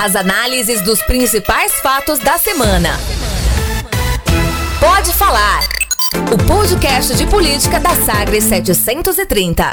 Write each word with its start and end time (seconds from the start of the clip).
As 0.00 0.14
análises 0.14 0.80
dos 0.80 1.02
principais 1.02 1.80
fatos 1.80 2.20
da 2.20 2.38
semana. 2.38 2.90
Pode 4.78 5.12
falar. 5.14 5.64
O 6.32 6.38
podcast 6.46 7.16
de 7.16 7.26
política 7.26 7.80
da 7.80 7.90
Sagres 7.90 8.44
730. 8.44 9.72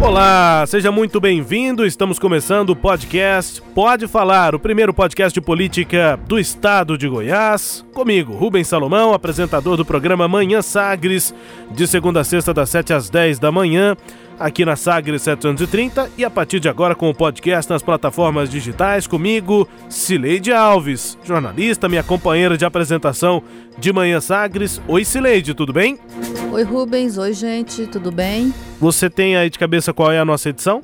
Olá, 0.00 0.64
seja 0.66 0.90
muito 0.90 1.20
bem-vindo. 1.20 1.84
Estamos 1.84 2.18
começando 2.18 2.70
o 2.70 2.76
podcast 2.76 3.60
Pode 3.74 4.08
Falar, 4.08 4.54
o 4.54 4.58
primeiro 4.58 4.94
podcast 4.94 5.34
de 5.34 5.42
política 5.42 6.18
do 6.26 6.38
estado 6.38 6.96
de 6.96 7.06
Goiás. 7.06 7.84
Comigo, 7.98 8.32
Rubens 8.32 8.68
Salomão, 8.68 9.12
apresentador 9.12 9.76
do 9.76 9.84
programa 9.84 10.28
Manhã 10.28 10.62
Sagres, 10.62 11.34
de 11.68 11.84
segunda 11.84 12.20
a 12.20 12.24
sexta, 12.24 12.54
das 12.54 12.70
7 12.70 12.92
às 12.92 13.10
10 13.10 13.40
da 13.40 13.50
manhã 13.50 13.96
aqui 14.38 14.64
na 14.64 14.76
Sagres 14.76 15.22
730 15.22 16.08
e 16.16 16.24
a 16.24 16.30
partir 16.30 16.60
de 16.60 16.68
agora 16.68 16.94
com 16.94 17.10
o 17.10 17.12
podcast 17.12 17.68
nas 17.68 17.82
plataformas 17.82 18.48
digitais 18.48 19.08
comigo, 19.08 19.68
Cileide 19.88 20.52
Alves, 20.52 21.18
jornalista, 21.24 21.88
minha 21.88 22.04
companheira 22.04 22.56
de 22.56 22.64
apresentação 22.64 23.42
de 23.76 23.92
Manhã 23.92 24.20
Sagres. 24.20 24.80
Oi 24.86 25.04
Cileide, 25.04 25.52
tudo 25.52 25.72
bem? 25.72 25.98
Oi 26.52 26.62
Rubens, 26.62 27.18
oi 27.18 27.32
gente, 27.32 27.84
tudo 27.88 28.12
bem? 28.12 28.54
Você 28.78 29.10
tem 29.10 29.36
aí 29.36 29.50
de 29.50 29.58
cabeça 29.58 29.92
qual 29.92 30.12
é 30.12 30.20
a 30.20 30.24
nossa 30.24 30.50
edição? 30.50 30.80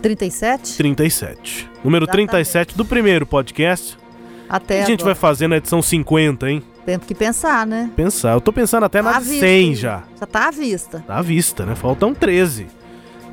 37? 0.00 0.76
37. 0.76 1.68
Número 1.82 2.04
Exatamente. 2.04 2.30
37 2.30 2.76
do 2.76 2.84
primeiro 2.84 3.26
podcast. 3.26 4.03
Até 4.54 4.84
a 4.84 4.86
gente 4.86 5.00
agora. 5.00 5.14
vai 5.14 5.20
fazer 5.20 5.48
na 5.48 5.56
edição 5.56 5.82
50, 5.82 6.48
hein? 6.48 6.62
Temos 6.86 7.08
que 7.08 7.14
pensar, 7.14 7.66
né? 7.66 7.90
Pensar. 7.96 8.34
Eu 8.34 8.40
tô 8.40 8.52
pensando 8.52 8.84
até 8.84 9.02
tá 9.02 9.10
na 9.14 9.20
100 9.20 9.74
já. 9.74 10.04
Já 10.20 10.26
tá 10.26 10.46
à 10.46 10.50
vista. 10.52 11.02
Tá 11.04 11.16
à 11.16 11.22
vista, 11.22 11.66
né? 11.66 11.74
Faltam 11.74 12.14
13. 12.14 12.68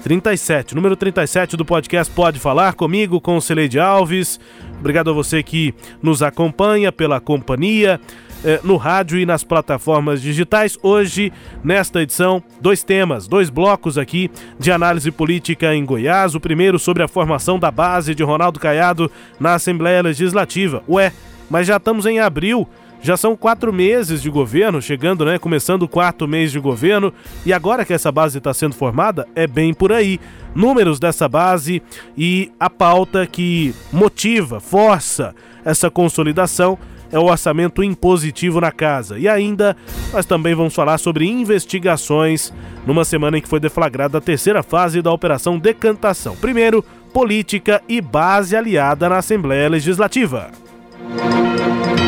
37, 0.01 0.73
número 0.73 0.95
37 0.95 1.55
do 1.55 1.63
podcast 1.63 2.11
Pode 2.11 2.39
Falar 2.39 2.73
comigo, 2.73 3.21
com 3.21 3.37
o 3.37 3.41
Celeide 3.41 3.79
Alves. 3.79 4.39
Obrigado 4.79 5.11
a 5.11 5.13
você 5.13 5.43
que 5.43 5.75
nos 6.01 6.23
acompanha 6.23 6.91
pela 6.91 7.19
companhia 7.19 8.01
eh, 8.43 8.59
no 8.63 8.77
rádio 8.77 9.19
e 9.19 9.25
nas 9.25 9.43
plataformas 9.43 10.21
digitais. 10.21 10.77
Hoje, 10.81 11.31
nesta 11.63 12.01
edição, 12.01 12.43
dois 12.59 12.83
temas, 12.83 13.27
dois 13.27 13.49
blocos 13.49 13.97
aqui 13.97 14.29
de 14.59 14.71
análise 14.71 15.11
política 15.11 15.73
em 15.73 15.85
Goiás. 15.85 16.35
O 16.35 16.39
primeiro 16.39 16.79
sobre 16.79 17.03
a 17.03 17.07
formação 17.07 17.59
da 17.59 17.71
base 17.71 18.15
de 18.15 18.23
Ronaldo 18.23 18.59
Caiado 18.59 19.11
na 19.39 19.55
Assembleia 19.55 20.01
Legislativa. 20.01 20.83
Ué, 20.89 21.11
mas 21.49 21.67
já 21.67 21.77
estamos 21.77 22.05
em 22.05 22.19
abril 22.19 22.67
já 23.01 23.17
são 23.17 23.35
quatro 23.35 23.73
meses 23.73 24.21
de 24.21 24.29
governo, 24.29 24.81
chegando, 24.81 25.25
né? 25.25 25.39
Começando 25.39 25.83
o 25.83 25.87
quarto 25.87 26.27
mês 26.27 26.51
de 26.51 26.59
governo, 26.59 27.11
e 27.43 27.51
agora 27.51 27.83
que 27.83 27.93
essa 27.93 28.11
base 28.11 28.37
está 28.37 28.53
sendo 28.53 28.75
formada, 28.75 29.27
é 29.33 29.47
bem 29.47 29.73
por 29.73 29.91
aí. 29.91 30.19
Números 30.53 30.99
dessa 30.99 31.27
base 31.27 31.81
e 32.15 32.51
a 32.59 32.69
pauta 32.69 33.25
que 33.25 33.73
motiva, 33.91 34.59
força 34.59 35.33
essa 35.65 35.89
consolidação 35.89 36.77
é 37.11 37.19
o 37.19 37.25
orçamento 37.25 37.83
impositivo 37.83 38.61
na 38.61 38.71
casa. 38.71 39.19
E 39.19 39.27
ainda 39.27 39.75
nós 40.13 40.25
também 40.25 40.55
vamos 40.55 40.73
falar 40.73 40.97
sobre 40.97 41.27
investigações 41.27 42.53
numa 42.85 43.05
semana 43.05 43.37
em 43.37 43.41
que 43.41 43.49
foi 43.49 43.59
deflagrada 43.59 44.17
a 44.17 44.21
terceira 44.21 44.63
fase 44.63 45.01
da 45.01 45.11
Operação 45.11 45.59
Decantação. 45.59 46.35
Primeiro, 46.35 46.83
política 47.13 47.81
e 47.87 47.99
base 48.01 48.55
aliada 48.55 49.09
na 49.09 49.17
Assembleia 49.17 49.69
Legislativa. 49.69 50.49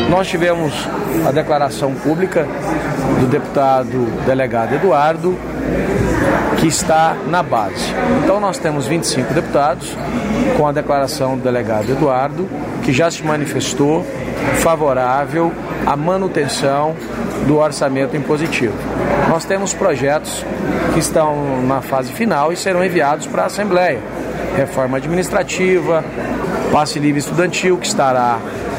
Nós 0.08 0.28
tivemos 0.28 0.72
a 1.26 1.32
declaração 1.32 1.94
pública 1.94 2.46
do 3.20 3.26
deputado 3.26 4.06
delegado 4.24 4.74
Eduardo, 4.74 5.36
que 6.64 6.68
está 6.68 7.14
na 7.26 7.42
base. 7.42 7.92
Então 8.22 8.40
nós 8.40 8.56
temos 8.56 8.86
25 8.86 9.34
deputados 9.34 9.94
com 10.56 10.66
a 10.66 10.72
declaração 10.72 11.36
do 11.36 11.42
delegado 11.42 11.92
Eduardo, 11.92 12.48
que 12.82 12.90
já 12.90 13.10
se 13.10 13.22
manifestou 13.22 14.02
favorável 14.60 15.52
à 15.84 15.94
manutenção 15.94 16.96
do 17.46 17.58
orçamento 17.58 18.16
impositivo. 18.16 18.72
Nós 19.28 19.44
temos 19.44 19.74
projetos 19.74 20.42
que 20.94 21.00
estão 21.00 21.60
na 21.66 21.82
fase 21.82 22.10
final 22.10 22.50
e 22.50 22.56
serão 22.56 22.82
enviados 22.82 23.26
para 23.26 23.42
a 23.42 23.46
Assembleia. 23.46 24.00
Reforma 24.56 24.96
administrativa, 24.96 26.02
passe 26.72 26.98
livre 26.98 27.18
estudantil, 27.18 27.76
que 27.76 27.86
estará 27.86 28.38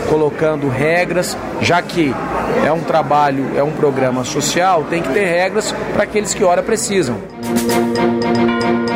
colocando 0.10 0.68
regras, 0.68 1.38
já 1.62 1.82
que 1.82 2.14
é 2.66 2.72
um 2.72 2.82
trabalho, 2.82 3.52
é 3.56 3.64
um 3.64 3.72
programa 3.72 4.24
social, 4.24 4.84
tem 4.90 5.02
que 5.02 5.10
ter 5.10 5.26
regras 5.26 5.72
para 5.94 6.04
aqueles 6.04 6.34
que 6.34 6.44
ora 6.44 6.64
precisam. 6.64 7.18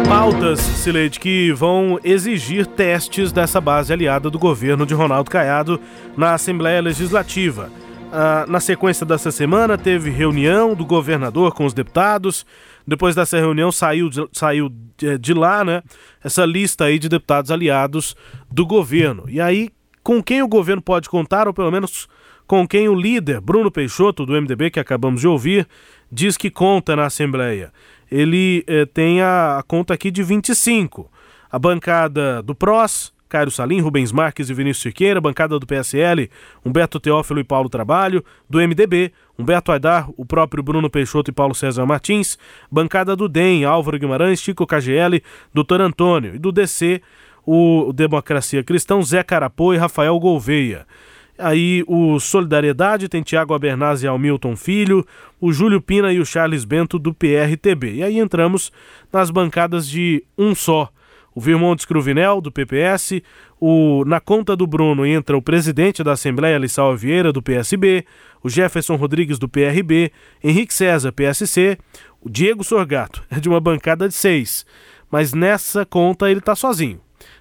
Pautas, 0.07 0.59
Sileide, 0.59 1.19
que 1.19 1.51
vão 1.51 1.99
exigir 2.03 2.65
testes 2.65 3.31
dessa 3.31 3.61
base 3.61 3.93
aliada 3.93 4.29
do 4.29 4.39
governo 4.39 4.85
de 4.85 4.93
Ronaldo 4.93 5.29
Caiado 5.29 5.79
na 6.17 6.33
Assembleia 6.33 6.81
Legislativa. 6.81 7.69
Ah, 8.11 8.45
na 8.47 8.59
sequência 8.59 9.05
dessa 9.05 9.29
semana, 9.29 9.77
teve 9.77 10.09
reunião 10.09 10.73
do 10.73 10.83
governador 10.83 11.53
com 11.53 11.65
os 11.65 11.73
deputados. 11.73 12.43
Depois 12.87 13.15
dessa 13.15 13.37
reunião, 13.37 13.71
saiu, 13.71 14.09
de, 14.09 14.27
saiu 14.33 14.71
de 15.19 15.33
lá, 15.33 15.63
né? 15.63 15.83
Essa 16.23 16.43
lista 16.43 16.85
aí 16.85 16.97
de 16.97 17.07
deputados 17.07 17.51
aliados 17.51 18.15
do 18.49 18.65
governo. 18.65 19.25
E 19.27 19.39
aí, 19.39 19.69
com 20.03 20.21
quem 20.23 20.41
o 20.41 20.47
governo 20.47 20.81
pode 20.81 21.09
contar, 21.09 21.47
ou 21.47 21.53
pelo 21.53 21.71
menos 21.71 22.07
com 22.47 22.67
quem 22.67 22.89
o 22.89 22.95
líder, 22.95 23.39
Bruno 23.39 23.69
Peixoto, 23.69 24.25
do 24.25 24.33
MDB, 24.33 24.71
que 24.71 24.79
acabamos 24.79 25.21
de 25.21 25.27
ouvir, 25.27 25.67
diz 26.11 26.35
que 26.35 26.49
conta 26.49 26.95
na 26.95 27.05
Assembleia. 27.05 27.71
Ele 28.11 28.63
eh, 28.65 28.85
tem 28.87 29.21
a, 29.21 29.59
a, 29.59 29.63
conta 29.63 29.93
aqui 29.93 30.09
de 30.09 30.23
25. 30.23 31.11
A 31.51 31.59
bancada 31.59 32.41
do 32.41 32.55
PROS, 32.55 33.13
Cairo 33.29 33.51
Salim, 33.51 33.79
Rubens 33.79 34.11
Marques 34.11 34.49
e 34.49 34.53
Vinícius 34.55 34.81
Siqueira, 34.81 35.21
bancada 35.21 35.59
do 35.59 35.67
PSL, 35.67 36.27
Humberto 36.65 36.99
Teófilo 36.99 37.39
e 37.39 37.43
Paulo 37.43 37.69
Trabalho, 37.69 38.25
do 38.49 38.57
MDB, 38.57 39.13
Humberto 39.37 39.71
Aidar, 39.71 40.09
o 40.17 40.25
próprio 40.25 40.63
Bruno 40.63 40.89
Peixoto 40.89 41.29
e 41.29 41.33
Paulo 41.33 41.53
César 41.53 41.85
Martins, 41.85 42.39
bancada 42.71 43.15
do 43.15 43.29
DEM, 43.29 43.63
Álvaro 43.63 43.99
Guimarães, 43.99 44.41
Chico 44.41 44.65
KGL, 44.65 45.21
Doutor 45.53 45.81
Antônio, 45.81 46.33
e 46.33 46.39
do 46.39 46.51
DC, 46.51 46.99
o 47.51 47.91
Democracia 47.91 48.63
Cristão, 48.63 49.01
Zé 49.01 49.23
Carapô 49.23 49.73
e 49.73 49.77
Rafael 49.77 50.19
Gouveia. 50.19 50.85
Aí 51.35 51.83
o 51.87 52.19
Solidariedade 52.19 53.09
tem 53.09 53.23
Tiago 53.23 53.55
Abernaz 53.55 54.03
e 54.03 54.07
Almilton 54.07 54.55
Filho, 54.55 55.03
o 55.41 55.51
Júlio 55.51 55.81
Pina 55.81 56.13
e 56.13 56.19
o 56.19 56.25
Charles 56.25 56.63
Bento 56.63 56.99
do 56.99 57.11
PRTB. 57.11 57.95
E 57.95 58.03
aí 58.03 58.19
entramos 58.19 58.71
nas 59.11 59.31
bancadas 59.31 59.89
de 59.89 60.23
um 60.37 60.53
só. 60.53 60.89
O 61.33 61.41
Virmontes 61.41 61.85
Cruvinel, 61.85 62.39
do 62.39 62.51
PPS, 62.51 63.23
o, 63.59 64.03
na 64.05 64.19
conta 64.19 64.55
do 64.55 64.67
Bruno 64.67 65.03
entra 65.03 65.35
o 65.35 65.41
presidente 65.41 66.03
da 66.03 66.11
Assembleia, 66.11 66.57
Lissau 66.59 66.95
Vieira, 66.95 67.33
do 67.33 67.41
PSB, 67.41 68.05
o 68.43 68.49
Jefferson 68.49 68.95
Rodrigues, 68.95 69.39
do 69.39 69.49
PRB, 69.49 70.11
Henrique 70.43 70.73
César, 70.73 71.11
PSC, 71.11 71.79
o 72.21 72.29
Diego 72.29 72.63
Sorgato, 72.63 73.23
é 73.31 73.39
de 73.39 73.49
uma 73.49 73.59
bancada 73.59 74.07
de 74.07 74.13
seis. 74.13 74.67
Mas 75.09 75.33
nessa 75.33 75.83
conta 75.83 76.29
ele 76.29 76.41
está 76.41 76.55
sozinho. 76.55 76.99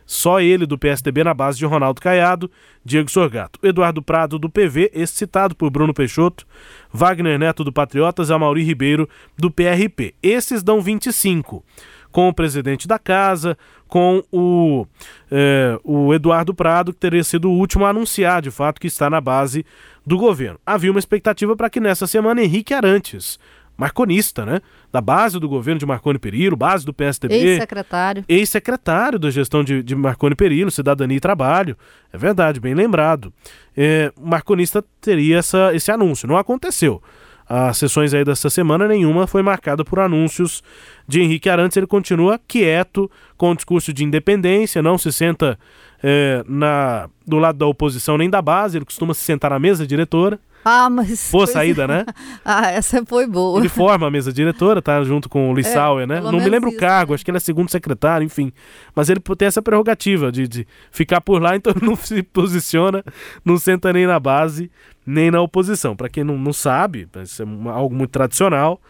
Só 0.09 0.41
ele 0.41 0.65
do 0.65 0.79
PSDB 0.79 1.23
na 1.23 1.35
base 1.35 1.59
de 1.59 1.67
Ronaldo 1.67 2.01
Caiado, 2.01 2.51
Diego 2.83 3.11
Sorgato. 3.11 3.61
Eduardo 3.63 4.03
Prado 4.03 4.39
do 4.39 4.49
PV, 4.49 4.91
esse 4.95 5.13
citado 5.13 5.55
por 5.55 5.69
Bruno 5.69 5.93
Peixoto, 5.93 6.47
Wagner 6.91 7.39
Neto 7.39 7.63
do 7.63 7.71
Patriotas 7.71 8.31
e 8.31 8.33
Amauri 8.33 8.63
Ribeiro 8.63 9.07
do 9.37 9.51
PRP. 9.51 10.15
Esses 10.23 10.63
dão 10.63 10.81
25 10.81 11.63
com 12.11 12.27
o 12.27 12.33
presidente 12.33 12.89
da 12.89 12.99
casa, 12.99 13.57
com 13.87 14.25
o, 14.33 14.87
é, 15.31 15.79
o 15.85 16.15
Eduardo 16.15 16.55
Prado, 16.55 16.95
que 16.95 16.99
teria 16.99 17.23
sido 17.23 17.51
o 17.51 17.59
último 17.59 17.85
a 17.85 17.91
anunciar, 17.91 18.41
de 18.41 18.51
fato, 18.51 18.81
que 18.81 18.87
está 18.87 19.11
na 19.11 19.21
base 19.21 19.63
do 20.07 20.17
governo. 20.17 20.59
Havia 20.65 20.91
uma 20.91 20.99
expectativa 20.99 21.55
para 21.55 21.69
que 21.69 21.81
nessa 21.81 22.07
semana 22.07 22.43
Henrique 22.43 22.73
Arantes, 22.73 23.39
marconista, 23.79 24.45
né? 24.45 24.61
Da 24.93 25.01
base 25.01 25.39
do 25.39 25.49
governo 25.49 25.79
de 25.79 25.87
Marconi 25.87 26.19
Perillo, 26.19 26.57
base 26.57 26.85
do 26.85 26.93
PSDB. 26.93 27.35
Ex-secretário. 27.35 28.25
Ex-secretário 28.29 29.19
da 29.21 29.31
gestão 29.31 29.63
de, 29.63 29.85
de 29.85 29.95
Marconi 29.95 30.35
Perillo, 30.35 30.69
Cidadania 30.69 31.17
e 31.17 31.21
Trabalho. 31.21 31.77
É 32.13 32.19
verdade, 32.19 32.59
bem 32.59 32.75
lembrado. 32.75 33.33
É, 33.77 34.13
marconista 34.21 34.85
teria 35.01 35.39
essa, 35.39 35.73
esse 35.73 35.93
anúncio. 35.93 36.27
Não 36.27 36.37
aconteceu. 36.37 37.01
As 37.49 37.79
sessões 37.79 38.13
aí 38.13 38.25
dessa 38.25 38.51
semana, 38.51 38.87
nenhuma 38.87 39.27
foi 39.27 39.43
marcada 39.43 39.83
por 39.83 40.01
anúncios 40.01 40.63
de 41.07 41.23
Henrique 41.23 41.49
Arantes. 41.49 41.77
Ele 41.77 41.87
continua 41.87 42.39
quieto, 42.49 43.09
com 43.39 43.53
o 43.53 43.55
discurso 43.55 43.93
de 43.93 44.05
independência, 44.05 44.83
não 44.83 44.99
se 44.99 45.11
senta 45.13 45.59
é, 46.03 46.45
na, 46.47 47.09
do 47.27 47.39
lado 47.39 47.57
da 47.57 47.67
oposição 47.67 48.19
nem 48.19 48.29
da 48.29 48.43
base, 48.43 48.77
ele 48.77 48.85
costuma 48.85 49.15
se 49.15 49.21
sentar 49.21 49.51
na 49.53 49.59
mesa 49.59 49.87
diretora. 49.87 50.39
Ah, 50.65 50.91
mas. 50.91 51.31
Boa 51.31 51.47
saída, 51.47 51.85
é. 51.85 51.87
né? 51.87 52.07
ah, 52.45 52.71
essa 52.71 53.05
foi 53.07 53.27
boa. 53.27 53.59
Ele 53.59 53.69
forma 53.69 54.07
a 54.07 54.11
mesa 54.11 54.33
diretora, 54.33 54.83
tá? 54.83 55.03
Junto 55.03 55.29
com 55.29 55.51
o 55.51 55.55
Lissauer, 55.55 56.05
é, 56.05 56.07
né? 56.07 56.21
Não 56.21 56.33
me 56.33 56.49
lembro 56.49 56.69
isso, 56.69 56.77
o 56.77 56.81
cargo, 56.81 57.15
acho 57.15 57.25
que 57.25 57.31
ele 57.31 57.39
é 57.39 57.41
segundo 57.41 57.71
secretário, 57.71 58.25
enfim. 58.25 58.53
Mas 58.95 59.09
ele 59.09 59.21
tem 59.21 59.49
essa 59.49 59.63
prerrogativa 59.63 60.31
de, 60.31 60.47
de 60.47 60.67
ficar 60.91 61.21
por 61.21 61.41
lá, 61.41 61.55
então 61.57 61.73
não 61.81 61.97
se 61.97 62.23
posiciona, 62.23 63.03
não 63.45 63.57
senta 63.59 63.93
nem 63.93 64.07
na 64.07 64.21
base, 64.21 64.71
nem 65.07 65.31
na 65.31 65.41
oposição. 65.41 65.97
Para 65.97 66.09
quem 66.09 66.25
não, 66.25 66.37
não 66.37 66.53
sabe, 66.53 67.09
isso 67.23 67.43
é 67.43 67.47
algo 67.71 67.95
muito 67.95 68.11
tradicional. 68.11 68.81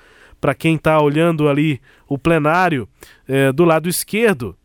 Para 0.41 0.55
quem 0.55 0.77
está 0.77 1.01
olhando 1.01 1.49
ali 1.49 1.81
o 2.09 2.17
plenário 2.17 2.89
é, 3.27 3.53
do 3.53 3.65
lado 3.65 3.89
esquerdo, 3.89 4.57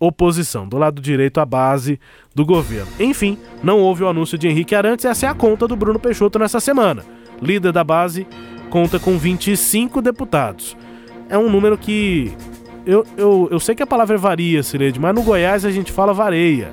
oposição. 0.00 0.66
Do 0.66 0.78
lado 0.78 1.00
direito, 1.00 1.38
a 1.38 1.44
base 1.44 2.00
do 2.34 2.44
governo. 2.44 2.88
Enfim, 2.98 3.38
não 3.62 3.78
houve 3.78 4.02
o 4.02 4.08
anúncio 4.08 4.36
de 4.38 4.48
Henrique 4.48 4.74
Arantes, 4.74 5.04
essa 5.04 5.26
é 5.26 5.28
a 5.28 5.34
conta 5.34 5.68
do 5.68 5.76
Bruno 5.76 5.98
Peixoto 6.00 6.38
nessa 6.38 6.58
semana. 6.58 7.04
Líder 7.42 7.70
da 7.72 7.84
base 7.84 8.26
conta 8.70 8.98
com 8.98 9.16
25 9.18 10.00
deputados. 10.02 10.76
É 11.28 11.36
um 11.38 11.48
número 11.50 11.76
que. 11.78 12.32
Eu, 12.86 13.04
eu, 13.16 13.48
eu 13.50 13.60
sei 13.60 13.74
que 13.74 13.82
a 13.82 13.86
palavra 13.86 14.16
varia, 14.16 14.62
Cireide, 14.62 14.98
mas 14.98 15.14
no 15.14 15.22
Goiás 15.22 15.64
a 15.64 15.70
gente 15.70 15.92
fala 15.92 16.12
vareia. 16.14 16.72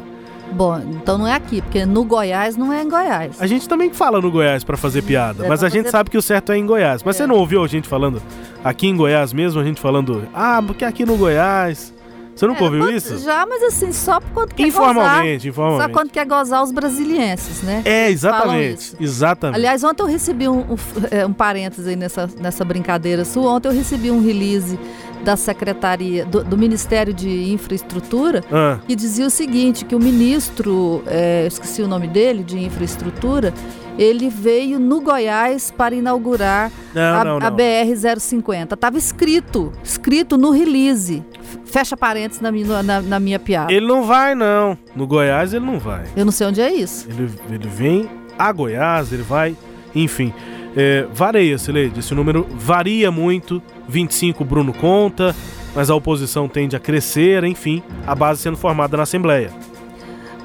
Bom, 0.51 0.79
então 0.91 1.17
não 1.17 1.27
é 1.27 1.33
aqui, 1.33 1.61
porque 1.61 1.85
no 1.85 2.05
Goiás 2.05 2.55
não 2.55 2.71
é 2.71 2.81
em 2.81 2.87
Goiás. 2.89 3.41
A 3.41 3.45
gente 3.45 3.67
também 3.67 3.91
fala 3.93 4.21
no 4.21 4.31
Goiás 4.31 4.63
para 4.63 4.77
fazer 4.77 5.01
piada, 5.01 5.45
É 5.45 5.49
mas 5.49 5.61
a 5.61 5.67
gente 5.67 5.79
fazer- 5.83 5.91
sabe 5.91 6.09
que 6.09 6.17
o 6.17 6.21
certo 6.21 6.53
é 6.53 6.57
em 6.57 6.65
Goiás. 6.65 7.03
Mas 7.03 7.17
É. 7.17 7.19
você 7.19 7.27
não 7.27 7.35
ouviu 7.35 7.61
a 7.61 7.67
gente 7.67 7.85
falando 7.87 8.21
aqui 8.63 8.87
em 8.87 8.95
Goiás 8.95 9.33
mesmo, 9.33 9.59
a 9.59 9.63
gente 9.65 9.81
falando, 9.81 10.23
ah, 10.33 10.63
porque 10.65 10.85
aqui 10.85 11.05
no 11.05 11.17
Goiás. 11.17 11.93
Você 12.37 12.47
nunca 12.47 12.61
É, 12.61 12.63
ouviu 12.63 12.89
isso? 12.91 13.17
Já, 13.17 13.45
mas 13.45 13.63
assim, 13.63 13.91
só 13.91 14.19
quando 14.33 14.53
quer 14.53 14.67
Informalmente, 14.67 15.37
gozar. 15.37 15.47
informalmente. 15.47 15.83
Só 15.87 15.89
quando 15.93 16.11
quer 16.11 16.25
gozar 16.25 16.63
os 16.63 16.71
brasilienses, 16.71 17.63
né? 17.63 17.81
É, 17.83 18.09
exatamente. 18.11 18.95
Exatamente. 18.99 19.57
Aliás, 19.57 19.83
ontem 19.83 20.03
eu 20.03 20.07
recebi 20.07 20.47
um, 20.47 20.59
um, 20.59 20.75
é, 21.09 21.25
um 21.25 21.33
parênteses 21.33 21.87
aí 21.87 21.95
nessa, 21.95 22.29
nessa 22.39 22.63
brincadeira 22.63 23.25
sua. 23.25 23.51
Ontem 23.51 23.69
eu 23.69 23.73
recebi 23.73 24.11
um 24.11 24.23
release 24.23 24.77
da 25.23 25.35
Secretaria, 25.35 26.25
do, 26.25 26.43
do 26.43 26.57
Ministério 26.57 27.11
de 27.13 27.51
Infraestrutura, 27.51 28.43
Ah, 28.51 28.77
que 28.87 28.95
dizia 28.95 29.25
o 29.25 29.29
seguinte, 29.31 29.83
que 29.83 29.95
o 29.95 29.99
ministro, 29.99 31.01
é, 31.07 31.43
eu 31.43 31.47
esqueci 31.47 31.81
o 31.81 31.87
nome 31.87 32.07
dele, 32.07 32.43
de 32.43 32.59
Infraestrutura, 32.63 33.51
ele 33.97 34.29
veio 34.29 34.77
no 34.79 35.01
Goiás 35.01 35.71
para 35.75 35.95
inaugurar 35.95 36.71
não, 36.93 37.01
a, 37.19 37.23
não, 37.25 37.37
a 37.37 37.49
não. 37.49 37.57
BR-050. 37.57 38.73
Estava 38.73 38.97
escrito, 38.97 39.73
escrito 39.83 40.37
no 40.37 40.51
release. 40.51 41.23
Fecha 41.65 41.95
parênteses 41.97 42.41
na, 42.41 42.51
minha- 42.51 42.83
na- 42.83 43.01
na 43.01 43.19
minha 43.19 43.39
piada. 43.39 43.71
Ele 43.71 43.85
não 43.87 44.03
vai, 44.05 44.35
não. 44.35 44.77
No 44.95 45.05
Goiás 45.07 45.53
ele 45.53 45.65
não 45.65 45.79
vai. 45.79 46.03
Eu 46.15 46.25
não 46.25 46.31
sei 46.31 46.47
onde 46.47 46.61
é 46.61 46.71
isso. 46.73 47.07
Ele, 47.09 47.29
ele 47.49 47.67
vem 47.67 48.09
a 48.37 48.51
Goiás, 48.51 49.11
ele 49.11 49.23
vai, 49.23 49.55
enfim. 49.95 50.33
É, 50.75 51.07
varia, 51.13 51.57
Sileide. 51.57 51.99
Esse 51.99 52.13
número 52.13 52.45
varia 52.51 53.09
muito. 53.11 53.61
25 53.89 54.43
Bruno 54.45 54.73
conta, 54.73 55.35
mas 55.73 55.89
a 55.89 55.95
oposição 55.95 56.47
tende 56.47 56.75
a 56.75 56.79
crescer, 56.79 57.43
enfim, 57.45 57.81
a 58.05 58.13
base 58.13 58.41
sendo 58.41 58.57
formada 58.57 58.97
na 58.97 59.03
Assembleia. 59.03 59.49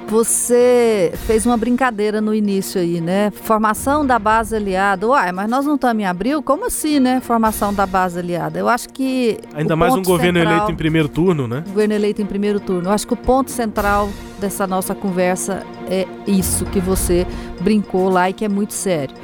Você 0.09 1.13
fez 1.27 1.47
uma 1.47 1.57
brincadeira 1.57 2.21
no 2.21 2.35
início 2.35 2.81
aí, 2.81 3.01
né? 3.01 3.31
Formação 3.31 4.05
da 4.05 4.19
base 4.19 4.55
aliada. 4.55 5.07
Uai, 5.09 5.33
mas 5.33 5.49
nós 5.49 5.65
não 5.65 5.77
estamos 5.77 6.03
em 6.03 6.07
abril? 6.07 6.43
Como 6.43 6.67
assim, 6.67 7.01
né? 7.01 7.21
Formação 7.21 7.73
da 7.73 7.87
base 7.87 8.19
aliada. 8.19 8.59
Eu 8.59 8.69
acho 8.69 8.89
que. 8.91 9.39
Ainda 9.55 9.75
mais 9.75 9.95
um 9.95 10.03
governo 10.03 10.39
central- 10.39 10.55
eleito 10.57 10.73
em 10.73 10.77
primeiro 10.77 11.09
turno, 11.09 11.49
né? 11.49 11.65
governo 11.67 11.95
eleito 11.95 12.21
em 12.21 12.27
primeiro 12.27 12.61
turno. 12.61 12.89
Eu 12.89 12.93
acho 12.93 13.07
que 13.07 13.15
o 13.15 13.17
ponto 13.17 13.51
central 13.51 14.11
dessa 14.39 14.67
nossa 14.67 14.95
conversa 14.95 15.63
é 15.91 16.07
isso 16.27 16.65
que 16.67 16.81
você 16.81 17.27
brincou 17.61 18.09
lá 18.11 18.29
e 18.29 18.33
que 18.33 18.45
é 18.45 18.49
muito 18.49 18.75
sério. 18.75 19.15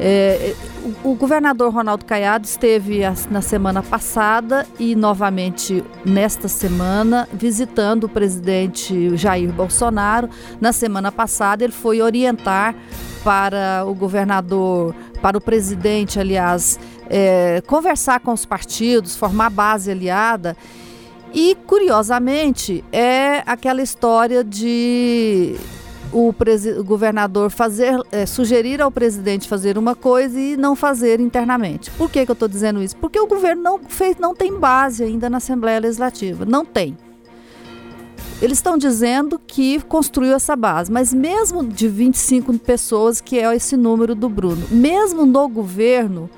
É, 0.00 0.54
o, 1.04 1.14
governador 1.14 1.72
Ronaldo 1.72 2.04
Caiado 2.04 2.44
esteve 2.44 3.02
na 3.30 3.40
semana 3.40 3.82
passada 3.82 4.66
e 4.78 4.96
novamente 4.96 5.84
nesta 6.04 6.48
semana 6.48 7.28
visitando 7.32 8.04
o 8.04 8.08
presidente 8.08 9.16
Jair 9.16 9.52
Bolsonaro. 9.52 10.28
Na 10.60 10.72
semana 10.72 11.12
passada 11.12 11.62
ele 11.62 11.72
foi 11.72 12.00
orientar 12.02 12.74
para 13.22 13.84
o 13.86 13.94
governador, 13.94 14.94
para 15.20 15.38
o 15.38 15.40
presidente, 15.40 16.18
aliás, 16.18 16.80
é, 17.08 17.62
conversar 17.66 18.20
com 18.20 18.32
os 18.32 18.44
partidos, 18.44 19.14
formar 19.14 19.50
base 19.50 19.90
aliada. 19.90 20.56
E, 21.34 21.56
curiosamente, 21.66 22.84
é 22.92 23.42
aquela 23.46 23.80
história 23.80 24.44
de 24.44 25.56
o, 26.12 26.28
o 26.78 26.84
governador 26.84 27.50
fazer, 27.50 27.98
é, 28.12 28.26
sugerir 28.26 28.80
ao 28.82 28.90
presidente 28.90 29.48
fazer 29.48 29.78
uma 29.78 29.94
coisa 29.94 30.38
e 30.38 30.56
não 30.56 30.76
fazer 30.76 31.20
internamente. 31.20 31.90
Por 31.92 32.10
que, 32.10 32.24
que 32.24 32.30
eu 32.30 32.34
estou 32.34 32.48
dizendo 32.48 32.82
isso? 32.82 32.96
Porque 32.96 33.18
o 33.18 33.26
governo 33.26 33.62
não, 33.62 33.80
fez, 33.88 34.16
não 34.18 34.34
tem 34.34 34.58
base 34.58 35.02
ainda 35.02 35.30
na 35.30 35.38
Assembleia 35.38 35.80
Legislativa. 35.80 36.44
Não 36.44 36.64
tem. 36.64 36.96
Eles 38.42 38.58
estão 38.58 38.76
dizendo 38.76 39.38
que 39.38 39.80
construiu 39.82 40.34
essa 40.34 40.56
base, 40.56 40.90
mas 40.90 41.14
mesmo 41.14 41.64
de 41.64 41.86
25 41.86 42.58
pessoas, 42.58 43.20
que 43.20 43.38
é 43.38 43.54
esse 43.54 43.76
número 43.76 44.16
do 44.16 44.28
Bruno, 44.28 44.66
mesmo 44.68 45.24
no 45.24 45.48
governo, 45.48 46.28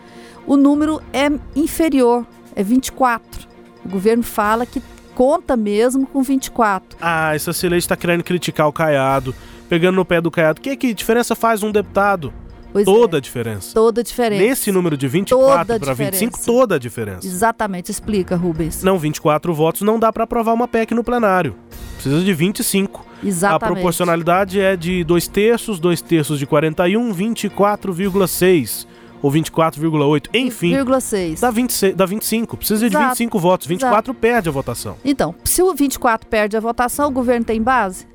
o 0.47 0.55
número 0.55 1.01
é 1.13 1.31
inferior, 1.57 2.27
é 2.55 2.63
24. 2.63 3.49
O 3.85 3.89
governo 3.89 4.23
fala 4.23 4.67
que 4.67 4.83
conta 5.15 5.57
mesmo 5.57 6.07
com 6.07 6.23
24. 6.23 6.99
Ah, 7.01 7.35
essa 7.35 7.53
Sileide 7.53 7.85
está 7.85 7.97
querendo 7.97 8.23
criticar 8.23 8.69
o 8.69 8.73
Caiado, 8.73 9.35
pegando 9.75 9.97
no 9.97 10.05
pé 10.05 10.21
do 10.21 10.31
Caiado. 10.31 10.61
Que 10.61 10.77
que 10.77 10.95
diferença 10.95 11.35
faz 11.35 11.65
um 11.65 11.73
deputado? 11.73 12.33
Pois 12.73 12.85
toda 12.85 13.17
é, 13.17 13.19
a 13.19 13.21
diferença. 13.21 13.75
toda 13.75 14.01
a 14.01 14.05
diferença. 14.05 14.43
Nesse 14.43 14.71
número 14.73 14.97
de 14.97 15.07
24 15.07 15.59
Toda 15.59 15.77
a 15.77 15.81
para 15.81 15.95
25, 15.95 16.13
diferença. 16.13 16.47
toda 16.47 16.75
a 16.75 16.79
diferença. 16.79 17.27
Exatamente, 17.27 17.91
explica, 17.91 18.37
Rubens. 18.37 18.83
Não, 18.83 18.99
24 18.99 19.53
votos 19.53 19.83
não 19.83 19.99
dá 19.99 20.13
para 20.13 20.25
aprovar 20.25 20.53
uma 20.53 20.67
PEC 20.69 20.93
no 20.95 21.03
plenário. 21.05 21.57
Precisa 21.95 22.21
de 22.21 22.33
25. 22.35 23.05
Exatamente. 23.23 23.65
A 23.65 23.67
proporcionalidade 23.75 24.61
é 24.61 24.77
de 24.77 25.03
2 25.05 25.29
terços, 25.29 25.79
2 25.81 26.01
terços 26.03 26.39
de 26.39 26.47
41, 26.47 27.13
24,6 27.15 28.87
ou 29.23 29.31
24,8. 29.31 30.29
Enfim, 30.35 30.75
0,6. 30.75 31.41
dá, 31.41 31.51
26, 31.51 31.95
dá 31.95 32.07
25. 32.07 32.57
Precisa 32.57 32.81
de 32.81 32.95
Exato. 32.95 33.09
25 33.11 33.39
votos. 33.39 33.67
24 33.67 34.13
perde 34.15 34.49
a 34.49 34.53
votação. 34.53 34.97
Então, 35.05 35.35
se 35.45 35.63
o 35.63 35.73
24 35.75 36.29
perde 36.29 36.57
a 36.57 36.61
votação, 36.61 37.09
o 37.09 37.13
governo 37.13 37.45
tem 37.45 37.63
base? 37.63 38.07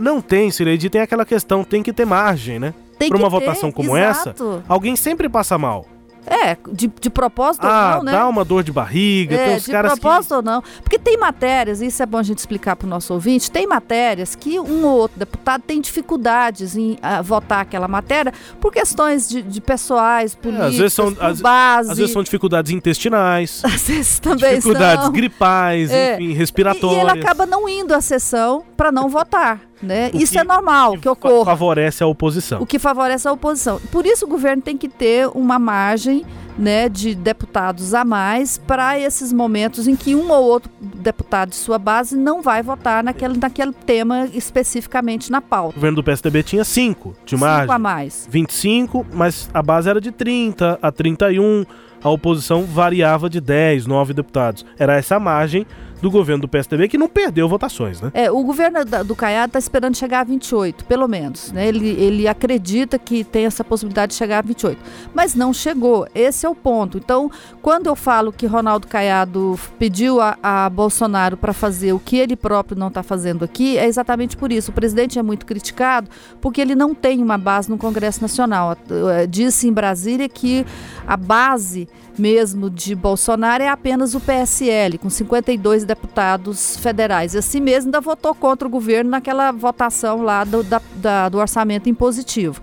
Não 0.00 0.20
tem, 0.20 0.50
Cileide, 0.50 0.88
tem 0.90 1.00
aquela 1.00 1.24
questão, 1.24 1.62
tem 1.62 1.82
que 1.82 1.92
ter 1.92 2.04
margem, 2.06 2.58
né? 2.58 2.74
Tem 2.98 3.08
Pra 3.08 3.18
uma 3.18 3.28
ter, 3.30 3.38
votação 3.40 3.70
como 3.72 3.96
exato. 3.96 4.62
Alguém 4.68 4.96
sempre 4.96 5.28
passa 5.28 5.56
mal. 5.56 5.86
É, 6.26 6.54
de, 6.70 6.86
de 7.00 7.08
propósito 7.08 7.64
ah, 7.66 7.92
ou 7.92 7.96
não, 7.96 8.04
né? 8.04 8.12
dá 8.12 8.28
uma 8.28 8.44
dor 8.44 8.62
de 8.62 8.70
barriga, 8.70 9.36
tem 9.38 9.54
É, 9.54 9.56
uns 9.56 9.64
de 9.64 9.72
caras 9.72 9.94
que... 9.94 10.00
propósito 10.00 10.34
ou 10.34 10.42
não. 10.42 10.62
Porque 10.82 10.98
tem 10.98 11.16
matérias, 11.16 11.80
isso 11.80 12.02
é 12.02 12.06
bom 12.06 12.18
a 12.18 12.22
gente 12.22 12.36
explicar 12.38 12.76
para 12.76 12.86
o 12.86 12.88
nosso 12.90 13.14
ouvinte, 13.14 13.50
tem 13.50 13.66
matérias 13.66 14.34
que 14.36 14.60
um 14.60 14.84
ou 14.84 14.98
outro 14.98 15.18
deputado 15.18 15.62
tem 15.66 15.80
dificuldades 15.80 16.76
em 16.76 16.98
ah, 17.02 17.22
votar 17.22 17.62
aquela 17.62 17.88
matéria 17.88 18.34
por 18.60 18.70
questões 18.70 19.26
de, 19.30 19.40
de 19.40 19.60
pessoais, 19.62 20.34
políticas, 20.34 20.66
É, 20.66 20.68
às 20.68 20.76
vezes 20.76 20.92
são- 20.92 21.14
por 21.14 21.24
às- 21.24 21.40
base. 21.40 21.90
Às 21.92 21.96
vezes 21.98 22.12
são 22.12 22.22
dificuldades 22.22 22.70
intestinais, 22.70 23.62
Às 23.64 23.88
vezes 23.88 24.18
também 24.20 24.50
dificuldades 24.56 25.04
são. 25.04 25.12
gripais, 25.12 25.90
É. 25.90 26.14
enfim, 26.16 26.24
E, 26.24 26.32
respiratórias. 26.34 26.98
e 26.98 27.10
ele 27.12 27.20
acaba 27.24 27.46
não 27.46 27.66
indo 27.66 27.94
à 27.94 28.00
sessão 28.02 28.62
para 28.76 28.92
não 28.92 29.08
votar, 29.08 29.58
né? 29.82 30.10
O 30.12 30.16
Isso 30.18 30.32
que- 30.32 30.38
é 30.38 30.44
normal 30.44 30.92
que 30.92 31.02
fa- 31.04 31.12
ocorra. 31.12 31.44
Favorece 31.46 32.02
a 32.02 32.06
oposição. 32.06 32.60
o 32.62 32.66
que 32.66 32.78
favorece 32.78 33.26
a 33.28 33.32
oposição. 33.32 33.80
Por 33.90 34.04
isso 34.06 34.24
o 34.26 34.28
governo 34.28 34.62
tem 34.62 34.76
que 34.76 34.88
ter 34.88 35.28
uma 35.34 35.58
margem 35.58 36.24
né, 36.58 36.88
de 36.90 37.14
deputados 37.14 37.94
a 37.94 38.04
mais 38.04 38.58
para 38.58 38.98
esses 38.98 39.32
momentos 39.32 39.88
em 39.88 39.96
que 39.96 40.14
um 40.14 40.30
ou 40.30 40.44
outro 40.44 40.70
deputado 40.80 41.50
de 41.50 41.56
sua 41.56 41.78
base 41.78 42.14
não 42.16 42.42
vai 42.42 42.62
votar 42.62 43.02
naquele, 43.02 43.38
naquele 43.38 43.72
tema 43.72 44.28
especificamente 44.34 45.30
na 45.30 45.38
O 45.38 45.42
pauta. 45.42 45.74
governo 45.74 45.96
do 45.96 46.04
PSDB 46.04 46.42
tinha 46.42 46.64
5 46.64 47.14
de 47.24 47.30
Cinco 47.30 47.44
a 47.44 47.48
margem. 47.48 47.78
mais. 47.78 48.28
25, 48.30 49.06
mas 49.12 49.48
a 49.54 49.62
base 49.62 49.88
era 49.88 50.00
de 50.00 50.10
30 50.12 50.78
a 50.82 50.92
31. 50.92 51.64
A 52.02 52.08
oposição 52.10 52.64
variava 52.64 53.28
de 53.30 53.40
10, 53.40 53.86
9 53.86 54.12
deputados. 54.12 54.64
Era 54.78 54.96
essa 54.96 55.16
a 55.16 55.20
margem 55.20 55.66
do 56.00 56.10
governo 56.10 56.42
do 56.42 56.48
PSDB 56.48 56.88
que 56.88 56.98
não 56.98 57.08
perdeu 57.08 57.48
votações, 57.48 58.00
né? 58.00 58.10
É, 58.14 58.30
o 58.30 58.42
governo 58.42 58.78
do 59.04 59.14
Caiado 59.14 59.50
está 59.50 59.58
esperando 59.58 59.96
chegar 59.96 60.20
a 60.20 60.24
28, 60.24 60.84
pelo 60.84 61.06
menos. 61.06 61.52
Né? 61.52 61.66
Ele, 61.66 61.88
ele 61.88 62.28
acredita 62.28 62.98
que 62.98 63.24
tem 63.24 63.46
essa 63.46 63.62
possibilidade 63.62 64.12
de 64.12 64.18
chegar 64.18 64.38
a 64.38 64.42
28. 64.42 64.80
Mas 65.14 65.34
não 65.34 65.52
chegou. 65.52 66.06
Esse 66.14 66.46
é 66.46 66.48
o 66.48 66.54
ponto. 66.54 66.98
Então, 66.98 67.30
quando 67.60 67.86
eu 67.86 67.96
falo 67.96 68.32
que 68.32 68.46
Ronaldo 68.46 68.86
Caiado 68.86 69.58
pediu 69.78 70.20
a, 70.20 70.38
a 70.42 70.70
Bolsonaro 70.70 71.36
para 71.36 71.52
fazer 71.52 71.92
o 71.92 71.98
que 71.98 72.16
ele 72.16 72.36
próprio 72.36 72.78
não 72.78 72.88
está 72.88 73.02
fazendo 73.02 73.44
aqui, 73.44 73.76
é 73.76 73.86
exatamente 73.86 74.36
por 74.36 74.50
isso. 74.52 74.70
O 74.70 74.74
presidente 74.74 75.18
é 75.18 75.22
muito 75.22 75.44
criticado 75.44 76.08
porque 76.40 76.60
ele 76.60 76.74
não 76.74 76.94
tem 76.94 77.22
uma 77.22 77.38
base 77.38 77.68
no 77.68 77.76
Congresso 77.76 78.22
Nacional. 78.22 78.76
Eh, 78.90 79.26
Disse 79.26 79.68
em 79.68 79.72
Brasília 79.72 80.28
que 80.28 80.64
a 81.06 81.16
base 81.16 81.88
mesmo 82.18 82.68
de 82.68 82.94
Bolsonaro 82.94 83.62
é 83.62 83.68
apenas 83.68 84.14
o 84.14 84.20
PSL, 84.20 84.98
com 84.98 85.08
52 85.08 85.84
deputados 85.94 86.76
federais. 86.76 87.34
E 87.34 87.38
assim 87.38 87.60
mesmo 87.60 87.88
ainda 87.88 88.00
votou 88.00 88.32
contra 88.34 88.66
o 88.68 88.70
governo 88.70 89.10
naquela 89.10 89.50
votação 89.50 90.22
lá 90.22 90.44
do, 90.44 90.62
da- 90.62 90.80
da- 90.94 91.28
do 91.28 91.38
orçamento 91.38 91.88
impositivo. 91.88 92.60